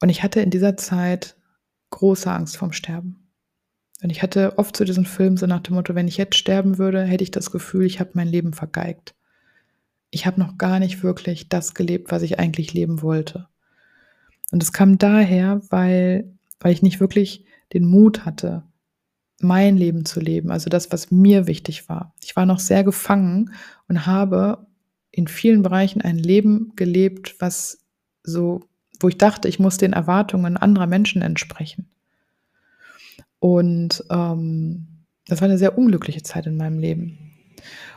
Und 0.00 0.08
ich 0.08 0.22
hatte 0.22 0.40
in 0.40 0.50
dieser 0.50 0.76
Zeit 0.76 1.36
große 1.90 2.30
Angst 2.30 2.56
vorm 2.56 2.72
Sterben. 2.72 3.28
Und 4.02 4.10
ich 4.10 4.22
hatte 4.22 4.58
oft 4.58 4.76
zu 4.76 4.84
diesem 4.84 5.04
Film 5.04 5.36
so 5.36 5.46
nach 5.46 5.60
dem 5.60 5.74
Motto, 5.74 5.94
wenn 5.94 6.06
ich 6.06 6.16
jetzt 6.16 6.36
sterben 6.36 6.78
würde, 6.78 7.02
hätte 7.02 7.24
ich 7.24 7.32
das 7.32 7.50
Gefühl, 7.50 7.84
ich 7.84 7.98
habe 7.98 8.10
mein 8.14 8.28
Leben 8.28 8.52
vergeigt. 8.52 9.14
Ich 10.10 10.24
habe 10.24 10.38
noch 10.40 10.56
gar 10.56 10.78
nicht 10.78 11.02
wirklich 11.02 11.48
das 11.48 11.74
gelebt, 11.74 12.12
was 12.12 12.22
ich 12.22 12.38
eigentlich 12.38 12.72
leben 12.72 13.02
wollte. 13.02 13.48
Und 14.50 14.62
es 14.62 14.72
kam 14.72 14.98
daher, 14.98 15.60
weil, 15.70 16.32
weil 16.60 16.72
ich 16.72 16.82
nicht 16.82 17.00
wirklich 17.00 17.44
den 17.72 17.84
Mut 17.84 18.24
hatte, 18.24 18.62
mein 19.40 19.76
Leben 19.76 20.04
zu 20.04 20.20
leben, 20.20 20.50
also 20.50 20.68
das, 20.68 20.90
was 20.90 21.10
mir 21.10 21.46
wichtig 21.46 21.88
war. 21.88 22.14
Ich 22.22 22.34
war 22.34 22.46
noch 22.46 22.58
sehr 22.58 22.82
gefangen 22.82 23.52
und 23.88 24.06
habe 24.06 24.66
in 25.10 25.28
vielen 25.28 25.62
Bereichen 25.62 26.02
ein 26.02 26.18
Leben 26.18 26.72
gelebt, 26.76 27.36
was 27.38 27.84
so, 28.24 28.60
wo 29.00 29.08
ich 29.08 29.18
dachte, 29.18 29.48
ich 29.48 29.58
muss 29.58 29.76
den 29.76 29.92
Erwartungen 29.92 30.56
anderer 30.56 30.86
Menschen 30.86 31.22
entsprechen. 31.22 31.88
Und 33.38 34.04
ähm, 34.10 34.88
das 35.26 35.40
war 35.40 35.48
eine 35.48 35.58
sehr 35.58 35.78
unglückliche 35.78 36.22
Zeit 36.22 36.46
in 36.46 36.56
meinem 36.56 36.78
Leben. 36.78 37.18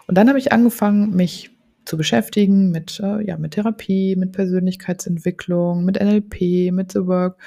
Und 0.07 0.15
dann 0.15 0.29
habe 0.29 0.39
ich 0.39 0.51
angefangen, 0.51 1.15
mich 1.15 1.51
zu 1.91 1.97
beschäftigen 1.97 2.71
mit, 2.71 3.01
äh, 3.03 3.21
ja, 3.27 3.37
mit 3.37 3.51
Therapie, 3.51 4.15
mit 4.15 4.31
Persönlichkeitsentwicklung, 4.31 5.83
mit 5.83 6.01
NLP, 6.01 6.71
mit 6.71 6.93
The 6.93 7.05
Work 7.05 7.37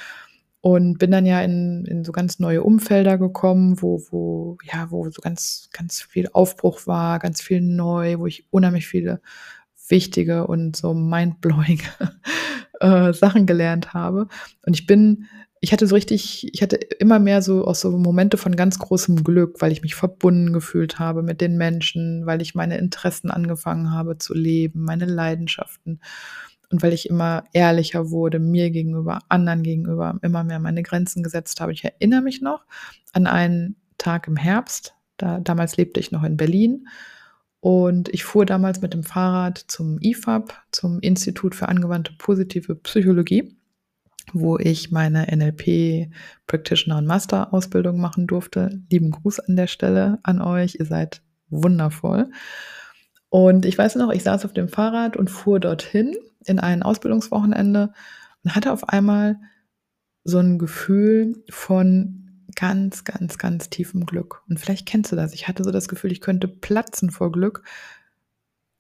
und 0.61 0.99
bin 0.99 1.11
dann 1.11 1.25
ja 1.25 1.41
in, 1.41 1.87
in 1.87 2.05
so 2.05 2.13
ganz 2.13 2.41
neue 2.41 2.63
Umfelder 2.63 3.17
gekommen, 3.17 3.81
wo, 3.81 4.03
wo, 4.11 4.59
ja, 4.63 4.91
wo 4.91 5.09
so 5.09 5.23
ganz, 5.23 5.71
ganz 5.73 6.03
viel 6.03 6.29
Aufbruch 6.35 6.87
war, 6.87 7.21
ganz 7.21 7.41
viel 7.41 7.63
neu, 7.63 8.19
wo 8.19 8.27
ich 8.27 8.45
unheimlich 8.51 8.87
viele 8.87 9.23
wichtige 9.89 10.47
und 10.47 10.77
so 10.77 10.93
mindblowing 10.93 11.81
äh, 12.81 13.15
Sachen 13.15 13.47
gelernt 13.47 13.95
habe. 13.95 14.29
Und 14.67 14.75
ich 14.79 14.85
bin, 14.85 15.25
ich 15.64 15.73
hatte 15.73 15.87
so 15.87 15.94
richtig, 15.94 16.52
ich 16.52 16.61
hatte 16.61 16.76
immer 16.76 17.18
mehr 17.18 17.40
so 17.40 17.66
auch 17.66 17.75
so 17.75 17.97
Momente 17.97 18.37
von 18.37 18.54
ganz 18.54 18.78
großem 18.78 19.25
Glück, 19.25 19.62
weil 19.62 19.73
ich 19.73 19.80
mich 19.80 19.94
verbunden 19.94 20.52
gefühlt 20.52 20.99
habe 20.99 21.23
mit 21.23 21.40
den 21.40 21.56
Menschen, 21.56 22.26
weil 22.26 22.42
ich 22.42 22.54
meine 22.54 22.76
Interessen 22.76 23.30
angefangen 23.30 23.90
habe 23.90 24.18
zu 24.18 24.35
leben, 24.35 24.85
meine 24.85 25.06
Leidenschaften 25.06 26.00
und 26.71 26.83
weil 26.83 26.92
ich 26.92 27.09
immer 27.09 27.44
ehrlicher 27.54 28.11
wurde, 28.11 28.40
mir 28.40 28.71
gegenüber, 28.71 29.21
anderen 29.30 29.62
gegenüber, 29.62 30.18
immer 30.21 30.44
mehr 30.44 30.59
meine 30.59 30.83
Grenzen 30.83 31.23
gesetzt 31.23 31.62
habe. 31.62 31.73
Ich 31.73 31.83
erinnere 31.83 32.21
mich 32.21 32.42
noch 32.42 32.66
an 33.14 33.26
einen 33.26 33.76
Tag 33.97 34.28
im 34.28 34.37
Herbst, 34.37 34.94
da, 35.16 35.40
damals 35.40 35.78
lebte 35.78 35.99
ich 35.99 36.12
noch 36.12 36.25
in 36.25 36.37
Berlin 36.37 36.88
und 37.61 38.11
ich 38.11 38.25
fuhr 38.25 38.44
damals 38.44 38.83
mit 38.83 38.92
dem 38.92 39.02
Fahrrad 39.02 39.64
zum 39.66 39.99
IFAB, 40.02 40.52
zum 40.73 41.00
Institut 41.00 41.54
für 41.54 41.71
angewandte 41.71 42.12
positive 42.18 42.75
Psychologie, 42.75 43.56
wo 44.33 44.59
ich 44.59 44.90
meine 44.90 45.26
NLP 45.35 46.11
Practitioner 46.47 46.99
und 46.99 47.07
Master 47.07 47.52
Ausbildung 47.52 48.00
machen 48.00 48.26
durfte. 48.26 48.81
Lieben 48.90 49.11
Gruß 49.11 49.40
an 49.40 49.57
der 49.57 49.66
Stelle 49.66 50.19
an 50.23 50.40
euch, 50.40 50.76
ihr 50.78 50.87
seid 50.87 51.23
wundervoll. 51.50 52.31
Und 53.28 53.66
ich 53.66 53.76
weiß 53.76 53.97
noch, 53.97 54.11
ich 54.12 54.23
saß 54.23 54.45
auf 54.45 54.52
dem 54.52 54.69
Fahrrad 54.69 55.16
und 55.16 55.31
fuhr 55.31 55.61
dorthin 55.61 56.14
in 56.45 56.59
ein 56.59 56.83
Ausbildungswochenende 56.83 57.93
und 58.45 58.54
hatte 58.54 58.73
auf 58.73 58.88
einmal 58.88 59.40
so 60.25 60.38
ein 60.38 60.59
Gefühl 60.59 61.43
von 61.50 62.25
ganz, 62.54 63.04
ganz, 63.04 63.38
ganz 63.38 63.71
tiefem 63.71 64.07
Glück. 64.07 64.43
Und 64.49 64.61
vielleicht 64.61 64.87
kennst 64.87 65.12
du 65.12 65.16
das. 65.16 65.35
Ich 65.35 65.49
hatte 65.49 65.64
so 65.64 65.71
das 65.71 65.88
Gefühl, 65.88 66.12
ich 66.12 66.21
könnte 66.21 66.49
platzen 66.49 67.11
vor 67.11 67.33
Glück. 67.33 67.62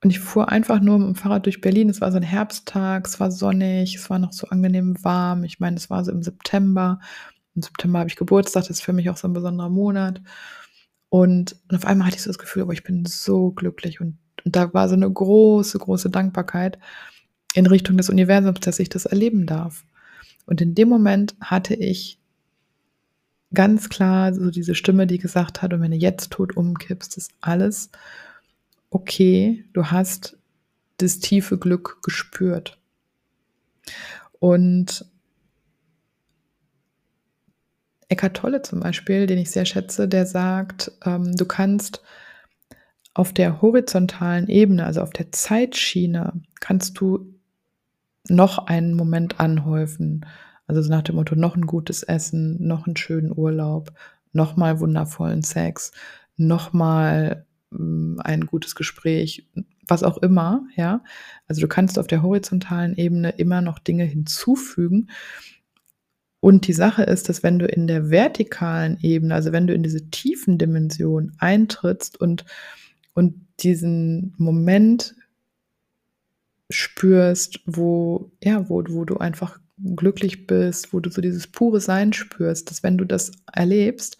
Und 0.04 0.10
ich 0.10 0.20
fuhr 0.20 0.50
einfach 0.50 0.80
nur 0.80 0.98
mit 0.98 1.08
dem 1.08 1.14
Fahrrad 1.14 1.46
durch 1.46 1.62
Berlin. 1.62 1.88
Es 1.88 2.02
war 2.02 2.12
so 2.12 2.18
ein 2.18 2.22
Herbsttag, 2.22 3.06
es 3.06 3.20
war 3.20 3.30
sonnig, 3.30 3.94
es 3.94 4.10
war 4.10 4.18
noch 4.18 4.34
so 4.34 4.46
angenehm 4.48 5.02
warm. 5.02 5.44
Ich 5.44 5.60
meine, 5.60 5.78
es 5.78 5.88
war 5.88 6.04
so 6.04 6.12
im 6.12 6.22
September. 6.22 7.00
Im 7.54 7.62
September 7.62 8.00
habe 8.00 8.10
ich 8.10 8.16
Geburtstag, 8.16 8.64
das 8.64 8.70
ist 8.70 8.82
für 8.82 8.92
mich 8.92 9.08
auch 9.08 9.16
so 9.16 9.26
ein 9.26 9.32
besonderer 9.32 9.70
Monat. 9.70 10.20
Und, 11.08 11.56
und 11.70 11.76
auf 11.76 11.86
einmal 11.86 12.06
hatte 12.06 12.18
ich 12.18 12.22
so 12.22 12.28
das 12.28 12.38
Gefühl, 12.38 12.64
aber 12.64 12.74
ich 12.74 12.84
bin 12.84 13.06
so 13.06 13.52
glücklich. 13.52 14.02
Und, 14.02 14.18
und 14.44 14.54
da 14.54 14.74
war 14.74 14.90
so 14.90 14.94
eine 14.94 15.10
große, 15.10 15.78
große 15.78 16.10
Dankbarkeit 16.10 16.78
in 17.54 17.64
Richtung 17.64 17.96
des 17.96 18.10
Universums, 18.10 18.60
dass 18.60 18.80
ich 18.80 18.90
das 18.90 19.06
erleben 19.06 19.46
darf. 19.46 19.86
Und 20.44 20.60
in 20.60 20.74
dem 20.74 20.90
Moment 20.90 21.34
hatte 21.40 21.72
ich 21.72 22.18
ganz 23.54 23.88
klar 23.88 24.34
so 24.34 24.50
diese 24.50 24.74
Stimme, 24.74 25.06
die 25.06 25.18
gesagt 25.18 25.62
hat, 25.62 25.72
und 25.72 25.80
wenn 25.80 25.92
du 25.92 25.96
jetzt 25.96 26.30
tot 26.30 26.58
umkippst, 26.58 27.16
ist 27.16 27.32
alles 27.40 27.88
okay, 28.94 29.64
du 29.72 29.86
hast 29.90 30.38
das 30.98 31.18
tiefe 31.18 31.58
Glück 31.58 31.98
gespürt. 32.02 32.78
Und 34.38 35.04
Eckart 38.08 38.36
Tolle 38.36 38.62
zum 38.62 38.78
Beispiel, 38.78 39.26
den 39.26 39.38
ich 39.38 39.50
sehr 39.50 39.64
schätze, 39.64 40.06
der 40.06 40.26
sagt, 40.26 40.92
ähm, 41.04 41.36
du 41.36 41.44
kannst 41.44 42.02
auf 43.14 43.32
der 43.32 43.60
horizontalen 43.60 44.48
Ebene, 44.48 44.86
also 44.86 45.00
auf 45.00 45.10
der 45.10 45.32
Zeitschiene, 45.32 46.32
kannst 46.60 47.00
du 47.00 47.34
noch 48.28 48.58
einen 48.66 48.94
Moment 48.94 49.40
anhäufen. 49.40 50.24
Also 50.68 50.82
so 50.82 50.90
nach 50.90 51.02
dem 51.02 51.16
Motto, 51.16 51.34
noch 51.34 51.56
ein 51.56 51.66
gutes 51.66 52.04
Essen, 52.04 52.64
noch 52.64 52.86
einen 52.86 52.96
schönen 52.96 53.36
Urlaub, 53.36 53.92
noch 54.32 54.56
mal 54.56 54.78
wundervollen 54.78 55.42
Sex, 55.42 55.90
noch 56.36 56.72
mal 56.72 57.44
ein 57.74 58.46
gutes 58.46 58.74
Gespräch, 58.74 59.48
was 59.86 60.02
auch 60.02 60.18
immer, 60.18 60.66
ja. 60.76 61.02
Also 61.46 61.60
du 61.60 61.68
kannst 61.68 61.98
auf 61.98 62.06
der 62.06 62.22
horizontalen 62.22 62.96
Ebene 62.96 63.30
immer 63.30 63.60
noch 63.60 63.78
Dinge 63.78 64.04
hinzufügen. 64.04 65.08
Und 66.40 66.66
die 66.66 66.74
Sache 66.74 67.04
ist, 67.04 67.28
dass 67.28 67.42
wenn 67.42 67.58
du 67.58 67.66
in 67.66 67.86
der 67.86 68.10
vertikalen 68.10 68.98
Ebene, 69.00 69.34
also 69.34 69.52
wenn 69.52 69.66
du 69.66 69.74
in 69.74 69.82
diese 69.82 70.10
tiefen 70.10 70.58
Dimension 70.58 71.32
eintrittst 71.38 72.20
und, 72.20 72.44
und 73.14 73.34
diesen 73.60 74.34
Moment 74.36 75.14
spürst, 76.70 77.60
wo, 77.66 78.30
ja, 78.42 78.68
wo, 78.68 78.84
wo 78.88 79.04
du 79.04 79.16
einfach 79.16 79.58
glücklich 79.78 80.46
bist, 80.46 80.92
wo 80.92 81.00
du 81.00 81.10
so 81.10 81.20
dieses 81.20 81.46
pure 81.46 81.80
Sein 81.80 82.12
spürst, 82.12 82.70
dass 82.70 82.82
wenn 82.82 82.98
du 82.98 83.04
das 83.04 83.32
erlebst, 83.52 84.18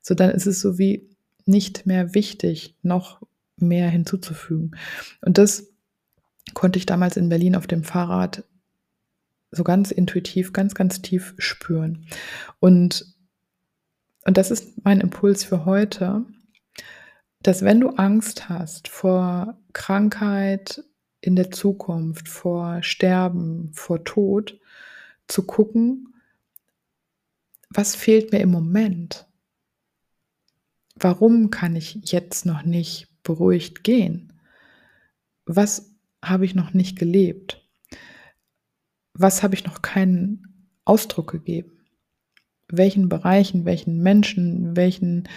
so 0.00 0.14
dann 0.14 0.30
ist 0.30 0.46
es 0.46 0.60
so 0.60 0.78
wie 0.78 1.15
nicht 1.46 1.86
mehr 1.86 2.14
wichtig, 2.14 2.76
noch 2.82 3.22
mehr 3.56 3.88
hinzuzufügen. 3.88 4.76
Und 5.22 5.38
das 5.38 5.72
konnte 6.54 6.78
ich 6.78 6.86
damals 6.86 7.16
in 7.16 7.28
Berlin 7.28 7.56
auf 7.56 7.66
dem 7.66 7.84
Fahrrad 7.84 8.44
so 9.50 9.64
ganz 9.64 9.90
intuitiv, 9.90 10.52
ganz, 10.52 10.74
ganz 10.74 11.02
tief 11.02 11.34
spüren. 11.38 12.06
Und, 12.60 13.06
und 14.24 14.36
das 14.36 14.50
ist 14.50 14.84
mein 14.84 15.00
Impuls 15.00 15.44
für 15.44 15.64
heute, 15.64 16.24
dass 17.42 17.62
wenn 17.62 17.80
du 17.80 17.90
Angst 17.90 18.48
hast 18.48 18.88
vor 18.88 19.58
Krankheit 19.72 20.82
in 21.20 21.36
der 21.36 21.50
Zukunft, 21.50 22.28
vor 22.28 22.82
Sterben, 22.82 23.70
vor 23.72 24.04
Tod, 24.04 24.58
zu 25.28 25.44
gucken, 25.44 26.14
was 27.70 27.94
fehlt 27.94 28.32
mir 28.32 28.40
im 28.40 28.50
Moment? 28.50 29.25
Warum 30.98 31.50
kann 31.50 31.76
ich 31.76 31.98
jetzt 32.04 32.46
noch 32.46 32.62
nicht 32.62 33.08
beruhigt 33.22 33.84
gehen? 33.84 34.32
Was 35.44 35.94
habe 36.24 36.46
ich 36.46 36.54
noch 36.54 36.72
nicht 36.72 36.98
gelebt? 36.98 37.62
Was 39.12 39.42
habe 39.42 39.54
ich 39.54 39.64
noch 39.64 39.82
keinen 39.82 40.70
Ausdruck 40.84 41.30
gegeben? 41.30 41.72
Welchen 42.68 43.08
Bereichen, 43.08 43.66
welchen 43.66 44.02
Menschen, 44.02 44.74
welchen 44.74 45.28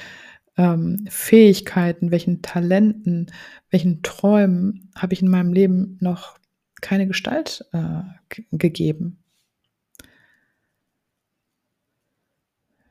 ähm, 0.57 1.05
Fähigkeiten, 1.09 2.09
welchen 2.09 2.41
Talenten, 2.41 3.31
welchen 3.69 4.01
Träumen 4.01 4.91
habe 4.95 5.13
ich 5.13 5.21
in 5.21 5.29
meinem 5.29 5.53
Leben 5.53 5.97
noch 5.99 6.39
keine 6.81 7.05
Gestalt 7.05 7.65
äh, 7.73 8.01
gegeben? 8.51 9.19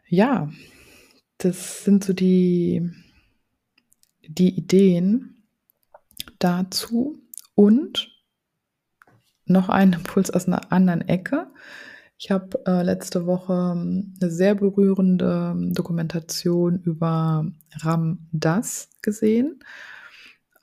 Ja, 0.06 0.50
das 1.38 1.84
sind 1.84 2.04
so 2.04 2.12
die, 2.12 2.90
die 4.26 4.56
Ideen 4.56 5.44
dazu. 6.38 7.22
Und 7.54 8.14
noch 9.46 9.68
ein 9.68 9.92
Impuls 9.92 10.30
aus 10.30 10.46
einer 10.46 10.70
anderen 10.72 11.00
Ecke. 11.08 11.48
Ich 12.18 12.30
habe 12.30 12.60
äh, 12.66 12.82
letzte 12.82 13.26
Woche 13.26 13.72
ähm, 13.76 14.14
eine 14.20 14.30
sehr 14.30 14.54
berührende 14.54 15.52
ähm, 15.54 15.72
Dokumentation 15.72 16.80
über 16.82 17.46
Ram 17.76 18.28
Das 18.32 18.90
gesehen. 19.02 19.60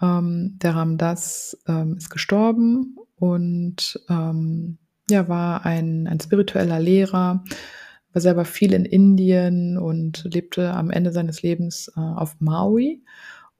Ähm, 0.01 0.57
der 0.61 0.75
Ram 0.75 0.97
Das 0.97 1.57
ähm, 1.67 1.95
ist 1.97 2.09
gestorben 2.09 2.97
und 3.15 3.99
ähm, 4.09 4.77
ja, 5.09 5.29
war 5.29 5.65
ein, 5.65 6.07
ein 6.07 6.19
spiritueller 6.19 6.79
Lehrer, 6.79 7.43
war 8.15 8.21
selber 8.21 8.45
viel 8.45 8.73
in 8.73 8.85
Indien 8.85 9.77
und 9.77 10.23
lebte 10.33 10.71
am 10.71 10.89
Ende 10.89 11.11
seines 11.11 11.43
Lebens 11.43 11.91
äh, 11.95 11.99
auf 11.99 12.37
Maui. 12.39 13.03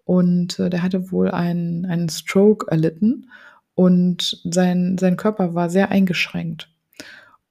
Und 0.06 0.60
äh, 0.60 0.70
der 0.70 0.82
hatte 0.82 1.12
wohl 1.12 1.30
einen, 1.30 1.86
einen 1.86 2.10
Stroke 2.10 2.72
erlitten 2.72 3.30
und 3.76 4.42
sein, 4.46 4.98
sein 4.98 5.18
Körper 5.18 5.54
war 5.54 5.70
sehr 5.70 5.92
eingeschränkt. 5.92 6.70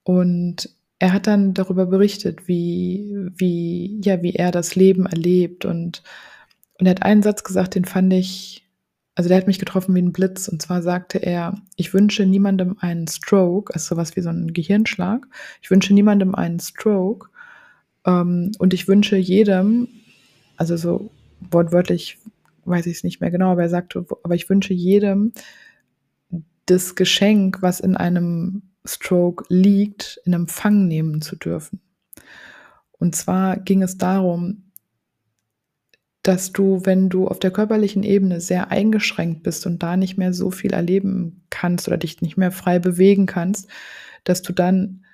Und 0.03 0.71
er 0.99 1.13
hat 1.13 1.27
dann 1.27 1.53
darüber 1.53 1.87
berichtet, 1.87 2.49
wie, 2.49 3.15
wie, 3.37 4.01
ja, 4.03 4.23
wie 4.23 4.35
er 4.35 4.51
das 4.51 4.75
Leben 4.75 5.05
erlebt. 5.05 5.67
Und, 5.67 6.03
und 6.79 6.87
er 6.87 6.93
hat 6.93 7.03
einen 7.03 7.23
Satz 7.23 7.45
gesagt, 7.45 7.75
den 7.75 7.85
fand 7.85 8.13
ich, 8.15 8.64
also 9.15 9.29
der 9.29 9.39
hat 9.39 9.47
mich 9.47 9.59
getroffen 9.59 9.95
wie 9.95 10.03
ein 10.03 10.13
Blitz. 10.13 10.49
Und 10.49 10.61
zwar 10.61 10.83
sagte 10.83 11.19
er, 11.19 11.55
ich 11.77 11.95
wünsche 11.95 12.27
niemandem 12.27 12.77
einen 12.81 13.07
Stroke, 13.07 13.73
also 13.73 13.95
sowas 13.95 14.17
wie 14.17 14.21
so 14.21 14.31
ein 14.31 14.53
Gehirnschlag. 14.53 15.27
Ich 15.63 15.71
wünsche 15.71 15.95
niemandem 15.95 16.35
einen 16.35 16.59
Stroke. 16.61 17.29
Ähm, 18.05 18.53
und 18.59 18.75
ich 18.75 18.89
wünsche 18.89 19.17
jedem, 19.17 19.89
also 20.57 20.77
so 20.77 21.11
wortwörtlich 21.51 22.19
weiß 22.65 22.87
ich 22.87 22.97
es 22.97 23.05
nicht 23.05 23.21
mehr 23.21 23.31
genau, 23.31 23.53
aber 23.53 23.63
er 23.63 23.69
sagte, 23.69 24.07
aber 24.23 24.35
ich 24.35 24.49
wünsche 24.49 24.73
jedem 24.73 25.33
das 26.67 26.95
Geschenk, 26.95 27.61
was 27.61 27.81
in 27.81 27.97
einem 27.97 28.63
Stroke 28.87 29.45
liegt, 29.49 30.21
in 30.25 30.33
Empfang 30.33 30.89
nehmen 30.89 31.21
zu 31.21 31.37
dürfen. 31.37 31.81
Und 32.93 33.15
zwar 33.15 33.59
ging 33.59 33.83
es 33.83 33.99
darum, 33.99 34.64
dass 36.25 36.53
du, 36.53 36.81
wenn 36.85 37.11
du 37.11 37.29
auf 37.29 37.39
der 37.39 37.51
körperlichen 37.51 38.03
Ebene 38.03 38.41
sehr 38.41 38.71
eingeschränkt 38.71 39.43
bist 39.43 39.67
und 39.67 39.83
da 39.83 39.99
nicht 39.99 40.17
mehr 40.17 40.33
so 40.33 40.51
viel 40.51 40.73
erleben 40.73 41.45
kannst 41.51 41.87
oder 41.87 41.99
dich 41.99 42.23
nicht 42.23 42.39
mehr 42.39 42.51
frei 42.51 42.79
bewegen 42.79 43.27
kannst, 43.27 43.69
dass 44.25 44.41
du 44.41 44.55
dann 44.55 45.05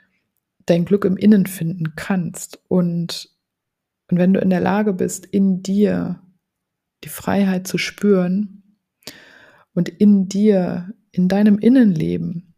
dein 0.66 0.84
Glück 0.84 1.04
im 1.04 1.16
Innen 1.16 1.46
finden 1.46 1.94
kannst. 1.96 2.62
Und, 2.68 3.28
und 4.08 4.18
wenn 4.18 4.32
du 4.32 4.40
in 4.40 4.50
der 4.50 4.60
Lage 4.60 4.92
bist, 4.92 5.26
in 5.26 5.64
dir 5.64 6.22
die 7.02 7.08
Freiheit 7.08 7.66
zu 7.66 7.76
spüren 7.76 8.62
und 9.74 9.88
in 9.88 10.28
dir, 10.28 10.94
in 11.10 11.26
deinem 11.26 11.58
Innenleben, 11.58 12.54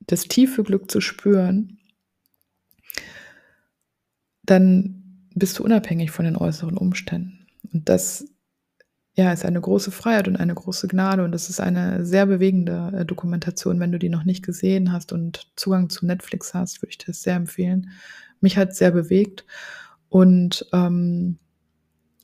das 0.00 0.24
tiefe 0.24 0.64
Glück 0.64 0.90
zu 0.90 1.00
spüren, 1.00 1.78
dann 4.42 5.28
bist 5.36 5.60
du 5.60 5.62
unabhängig 5.62 6.10
von 6.10 6.24
den 6.24 6.36
äußeren 6.36 6.76
Umständen. 6.76 7.39
Und 7.72 7.88
das 7.88 8.24
ja, 9.14 9.32
ist 9.32 9.44
eine 9.44 9.60
große 9.60 9.90
Freiheit 9.90 10.28
und 10.28 10.36
eine 10.36 10.54
große 10.54 10.88
Gnade 10.88 11.24
und 11.24 11.32
das 11.32 11.50
ist 11.50 11.60
eine 11.60 12.04
sehr 12.06 12.26
bewegende 12.26 12.92
äh, 12.94 13.04
Dokumentation. 13.04 13.80
Wenn 13.80 13.92
du 13.92 13.98
die 13.98 14.08
noch 14.08 14.24
nicht 14.24 14.44
gesehen 14.44 14.92
hast 14.92 15.12
und 15.12 15.50
Zugang 15.56 15.90
zu 15.90 16.06
Netflix 16.06 16.54
hast, 16.54 16.80
würde 16.80 16.90
ich 16.90 16.98
das 16.98 17.22
sehr 17.22 17.34
empfehlen. 17.34 17.90
Mich 18.40 18.56
hat 18.56 18.70
es 18.70 18.78
sehr 18.78 18.92
bewegt 18.92 19.44
und, 20.08 20.66
ähm, 20.72 21.38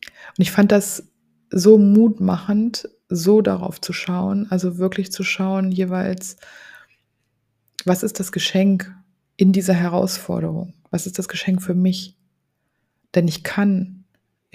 und 0.04 0.42
ich 0.42 0.52
fand 0.52 0.72
das 0.72 1.08
so 1.50 1.76
mutmachend, 1.76 2.88
so 3.08 3.42
darauf 3.42 3.80
zu 3.80 3.92
schauen, 3.92 4.46
also 4.50 4.78
wirklich 4.78 5.12
zu 5.12 5.22
schauen 5.22 5.70
jeweils, 5.72 6.36
was 7.84 8.02
ist 8.02 8.18
das 8.20 8.32
Geschenk 8.32 8.92
in 9.36 9.52
dieser 9.52 9.74
Herausforderung? 9.74 10.74
Was 10.90 11.06
ist 11.06 11.18
das 11.18 11.28
Geschenk 11.28 11.62
für 11.62 11.74
mich? 11.74 12.16
Denn 13.14 13.28
ich 13.28 13.44
kann 13.44 13.95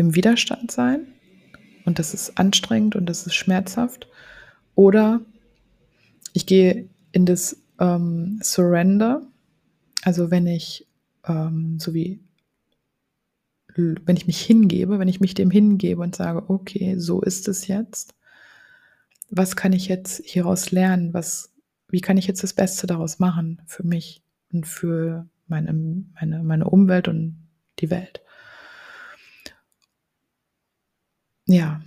im 0.01 0.15
Widerstand 0.15 0.71
sein 0.71 1.07
und 1.85 1.99
das 1.99 2.13
ist 2.13 2.37
anstrengend 2.37 2.95
und 2.95 3.05
das 3.05 3.25
ist 3.25 3.35
schmerzhaft. 3.35 4.07
Oder 4.75 5.21
ich 6.33 6.45
gehe 6.45 6.89
in 7.11 7.25
das 7.25 7.57
ähm, 7.79 8.39
Surrender, 8.41 9.21
also 10.03 10.31
wenn 10.31 10.47
ich, 10.47 10.87
ähm, 11.25 11.79
so 11.79 11.93
wie, 11.93 12.19
wenn 13.75 14.17
ich 14.17 14.27
mich 14.27 14.41
hingebe, 14.41 14.99
wenn 14.99 15.07
ich 15.07 15.21
mich 15.21 15.33
dem 15.33 15.49
hingebe 15.49 16.01
und 16.01 16.15
sage, 16.15 16.49
okay, 16.49 16.95
so 16.97 17.21
ist 17.21 17.47
es 17.47 17.67
jetzt. 17.67 18.15
Was 19.29 19.55
kann 19.55 19.71
ich 19.71 19.87
jetzt 19.87 20.21
hieraus 20.25 20.71
lernen? 20.71 21.13
Was 21.13 21.51
wie 21.91 22.01
kann 22.01 22.17
ich 22.17 22.25
jetzt 22.25 22.41
das 22.41 22.53
Beste 22.53 22.87
daraus 22.87 23.19
machen 23.19 23.61
für 23.67 23.83
mich 23.83 24.23
und 24.51 24.65
für 24.65 25.27
meine, 25.47 25.73
meine, 25.73 26.41
meine 26.43 26.69
Umwelt 26.69 27.07
und 27.07 27.37
die 27.79 27.89
Welt. 27.89 28.20
Ja, 31.51 31.81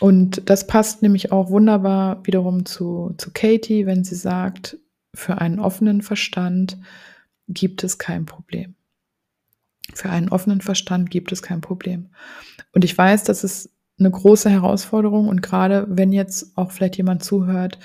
und 0.00 0.48
das 0.48 0.66
passt 0.66 1.02
nämlich 1.02 1.32
auch 1.32 1.50
wunderbar 1.50 2.24
wiederum 2.24 2.64
zu, 2.64 3.14
zu 3.18 3.32
Katie, 3.32 3.84
wenn 3.84 4.04
sie 4.04 4.14
sagt, 4.14 4.78
für 5.12 5.38
einen 5.38 5.58
offenen 5.58 6.02
Verstand 6.02 6.78
gibt 7.48 7.82
es 7.82 7.98
kein 7.98 8.24
Problem. 8.24 8.76
Für 9.92 10.08
einen 10.08 10.28
offenen 10.28 10.60
Verstand 10.60 11.10
gibt 11.10 11.32
es 11.32 11.42
kein 11.42 11.60
Problem. 11.60 12.10
Und 12.72 12.84
ich 12.84 12.96
weiß, 12.96 13.24
das 13.24 13.42
ist 13.42 13.70
eine 13.98 14.10
große 14.10 14.48
Herausforderung 14.48 15.28
und 15.28 15.42
gerade 15.42 15.86
wenn 15.88 16.12
jetzt 16.12 16.56
auch 16.56 16.70
vielleicht 16.70 16.96
jemand 16.96 17.24
zuhört, 17.24 17.78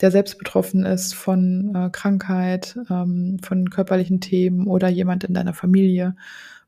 der 0.00 0.10
selbst 0.10 0.38
betroffen 0.38 0.84
ist 0.84 1.14
von 1.14 1.72
äh, 1.74 1.88
Krankheit, 1.90 2.76
ähm, 2.90 3.38
von 3.42 3.70
körperlichen 3.70 4.20
Themen 4.20 4.66
oder 4.66 4.88
jemand 4.88 5.22
in 5.22 5.34
deiner 5.34 5.54
Familie 5.54 6.16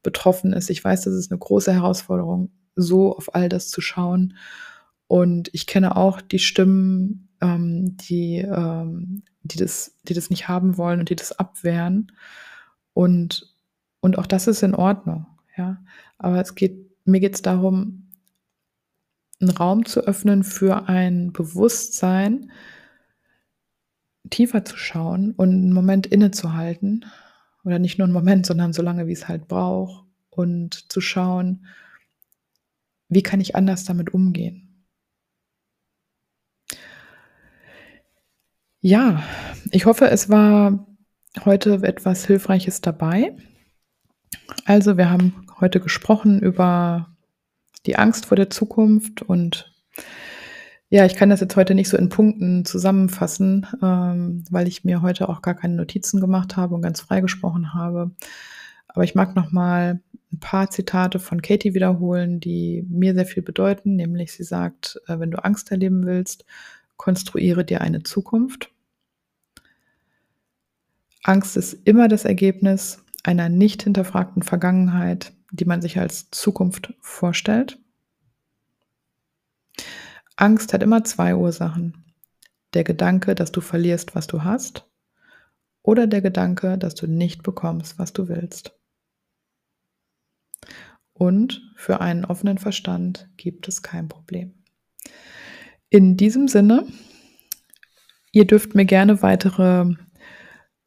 betroffen 0.04 0.52
ist. 0.52 0.70
Ich 0.70 0.82
weiß, 0.82 1.02
das 1.02 1.14
ist 1.14 1.32
eine 1.32 1.38
große 1.38 1.72
Herausforderung, 1.72 2.50
so 2.76 3.16
auf 3.16 3.34
all 3.34 3.48
das 3.48 3.70
zu 3.70 3.80
schauen. 3.80 4.36
Und 5.08 5.50
ich 5.52 5.66
kenne 5.66 5.96
auch 5.96 6.20
die 6.20 6.38
Stimmen, 6.38 7.28
ähm, 7.40 7.96
die, 7.96 8.38
ähm, 8.38 9.22
die, 9.42 9.58
das, 9.58 9.96
die 10.04 10.14
das 10.14 10.30
nicht 10.30 10.48
haben 10.48 10.76
wollen 10.76 11.00
und 11.00 11.10
die 11.10 11.16
das 11.16 11.32
abwehren. 11.32 12.12
Und, 12.92 13.54
und 14.00 14.18
auch 14.18 14.26
das 14.26 14.46
ist 14.46 14.62
in 14.62 14.74
Ordnung. 14.74 15.26
Ja? 15.56 15.82
Aber 16.18 16.40
es 16.40 16.54
geht, 16.54 16.90
mir 17.04 17.20
geht 17.20 17.34
es 17.34 17.42
darum, 17.42 18.10
einen 19.40 19.50
Raum 19.50 19.84
zu 19.84 20.00
öffnen 20.00 20.44
für 20.44 20.88
ein 20.88 21.32
Bewusstsein, 21.32 22.50
tiefer 24.30 24.64
zu 24.64 24.76
schauen 24.76 25.32
und 25.32 25.50
einen 25.50 25.72
Moment 25.72 26.06
innezuhalten. 26.06 27.04
Oder 27.64 27.78
nicht 27.78 27.98
nur 27.98 28.06
einen 28.06 28.14
Moment, 28.14 28.46
sondern 28.46 28.72
so 28.72 28.82
lange, 28.82 29.06
wie 29.06 29.12
es 29.12 29.28
halt 29.28 29.48
braucht. 29.48 30.04
Und 30.30 30.90
zu 30.90 31.00
schauen, 31.00 31.66
wie 33.08 33.22
kann 33.22 33.40
ich 33.40 33.54
anders 33.54 33.84
damit 33.84 34.12
umgehen. 34.12 34.86
Ja, 38.80 39.22
ich 39.72 39.86
hoffe, 39.86 40.08
es 40.10 40.28
war 40.28 40.86
heute 41.44 41.74
etwas 41.82 42.24
Hilfreiches 42.24 42.80
dabei. 42.80 43.36
Also, 44.64 44.96
wir 44.96 45.10
haben 45.10 45.46
heute 45.60 45.80
gesprochen 45.80 46.40
über 46.40 47.16
die 47.86 47.96
Angst 47.96 48.26
vor 48.26 48.36
der 48.36 48.50
Zukunft 48.50 49.22
und 49.22 49.72
ja, 50.88 51.04
ich 51.04 51.16
kann 51.16 51.30
das 51.30 51.40
jetzt 51.40 51.56
heute 51.56 51.74
nicht 51.74 51.88
so 51.88 51.96
in 51.96 52.10
Punkten 52.10 52.64
zusammenfassen, 52.64 53.66
ähm, 53.82 54.44
weil 54.50 54.68
ich 54.68 54.84
mir 54.84 55.02
heute 55.02 55.28
auch 55.28 55.42
gar 55.42 55.54
keine 55.54 55.74
Notizen 55.74 56.20
gemacht 56.20 56.56
habe 56.56 56.74
und 56.74 56.82
ganz 56.82 57.00
frei 57.00 57.20
gesprochen 57.20 57.74
habe. 57.74 58.12
Aber 58.88 59.05
ich 59.05 59.14
mag 59.14 59.35
noch 59.37 59.51
mal 59.53 60.01
'n 60.33 60.40
paar 60.40 60.70
Zitate 60.70 61.18
von 61.18 61.42
Katie 61.42 61.75
wiederholen, 61.75 62.40
die 62.40 62.85
mir 62.88 63.14
sehr 63.14 63.27
viel 63.27 63.42
bedeuten, 63.42 63.96
nämlich 63.96 64.33
sie 64.33 64.44
sagt: 64.44 65.01
„Äh, 65.07 65.18
wenn 65.18 65.31
du 65.31 65.42
Angst 65.44 65.70
erleben 65.70 66.07
willst, 66.07 66.44
konstruiere 66.96 67.64
dir 67.64 67.81
eine 67.81 68.03
Zukunft.“ 68.03 68.70
Angst 71.25 71.57
ist 71.57 71.72
immer 71.85 72.09
das 72.09 72.25
Ergebnis 72.25 73.03
einer 73.25 73.49
nicht 73.49 73.83
hinterfragten 73.83 74.42
Vergangenheit, 74.42 75.33
die 75.51 75.64
man 75.64 75.81
sich 75.83 75.99
als 75.99 76.31
Zukunft 76.31 76.92
vorstellt. 77.01 77.79
Angst 80.38 80.75
hat 80.75 80.83
immer 80.83 81.03
2 81.03 81.35
Ursachen. 81.35 82.05
Der 82.75 82.85
Gedanke, 82.85 83.35
dass 83.35 83.53
du 83.53 83.62
verlierst, 83.62 84.14
was 84.14 84.27
du 84.27 84.44
hast, 84.44 84.87
oder 85.87 86.09
der 86.09 86.20
Gedanke, 86.20 86.77
dass 86.77 86.96
du 86.96 87.07
nicht 87.07 87.44
bekommst, 87.44 87.96
was 87.99 88.12
du 88.12 88.29
willst. 88.29 88.77
Und 91.12 91.62
für 91.77 92.01
einen 92.01 92.25
offenen 92.25 92.59
Verstand 92.59 93.31
gibt 93.37 93.68
es 93.68 93.83
kein 93.83 94.09
Problem. 94.09 94.64
In 95.88 96.16
diesem 96.16 96.49
Sinne, 96.49 96.87
ihr 98.33 98.46
dürft 98.46 98.75
mir 98.75 98.85
gerne 98.85 99.22
weitere 99.22 99.94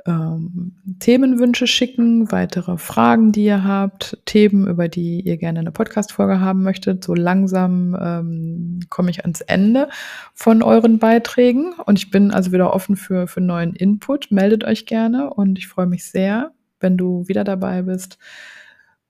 ähm, 0.10 0.76
Themenwünsche 1.00 1.68
schicken, 1.68 2.32
weitere 2.32 2.78
Fragen, 2.78 3.32
die 3.32 3.46
ihr 3.46 3.64
habt, 3.64 4.18
Themen, 4.26 4.68
über 4.68 4.88
die 4.88 5.22
ihr 5.22 5.38
gerne 5.38 5.60
eine 5.60 5.72
Podcast-Folge 5.72 6.40
haben 6.40 6.64
möchtet. 6.64 7.04
So 7.04 7.14
langsam 7.14 7.96
ähm, 8.00 8.80
komme 8.90 9.12
ich 9.12 9.22
ans 9.22 9.42
Ende 9.42 9.90
von 10.34 10.64
euren 10.64 11.00
Beiträgen 11.00 11.74
und 11.86 12.00
ich 12.00 12.10
bin 12.10 12.32
also 12.32 12.52
wieder 12.52 12.74
offen 12.74 12.96
für, 12.96 13.28
für 13.28 13.42
neuen 13.42 13.76
Input. 13.76 14.32
Meldet 14.32 14.64
euch 14.64 14.86
gerne 14.86 15.32
und 15.34 15.60
ich 15.60 15.68
freue 15.68 15.88
mich 15.88 16.06
sehr, 16.06 16.52
wenn 16.80 16.98
du 16.98 17.28
wieder 17.28 17.44
dabei 17.44 17.84
bist 17.84 18.18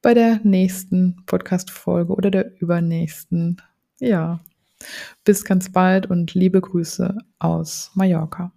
bei 0.02 0.14
der 0.14 0.40
nächsten 0.44 1.24
Podcast-Folge 1.26 2.14
oder 2.14 2.32
der 2.32 2.62
übernächsten. 2.62 3.62
Ja, 4.00 4.40
bis 5.24 5.44
ganz 5.44 5.72
bald 5.72 6.10
und 6.10 6.34
liebe 6.34 6.62
Grüße 6.62 7.18
aus 7.40 7.92
Mallorca. 7.96 8.52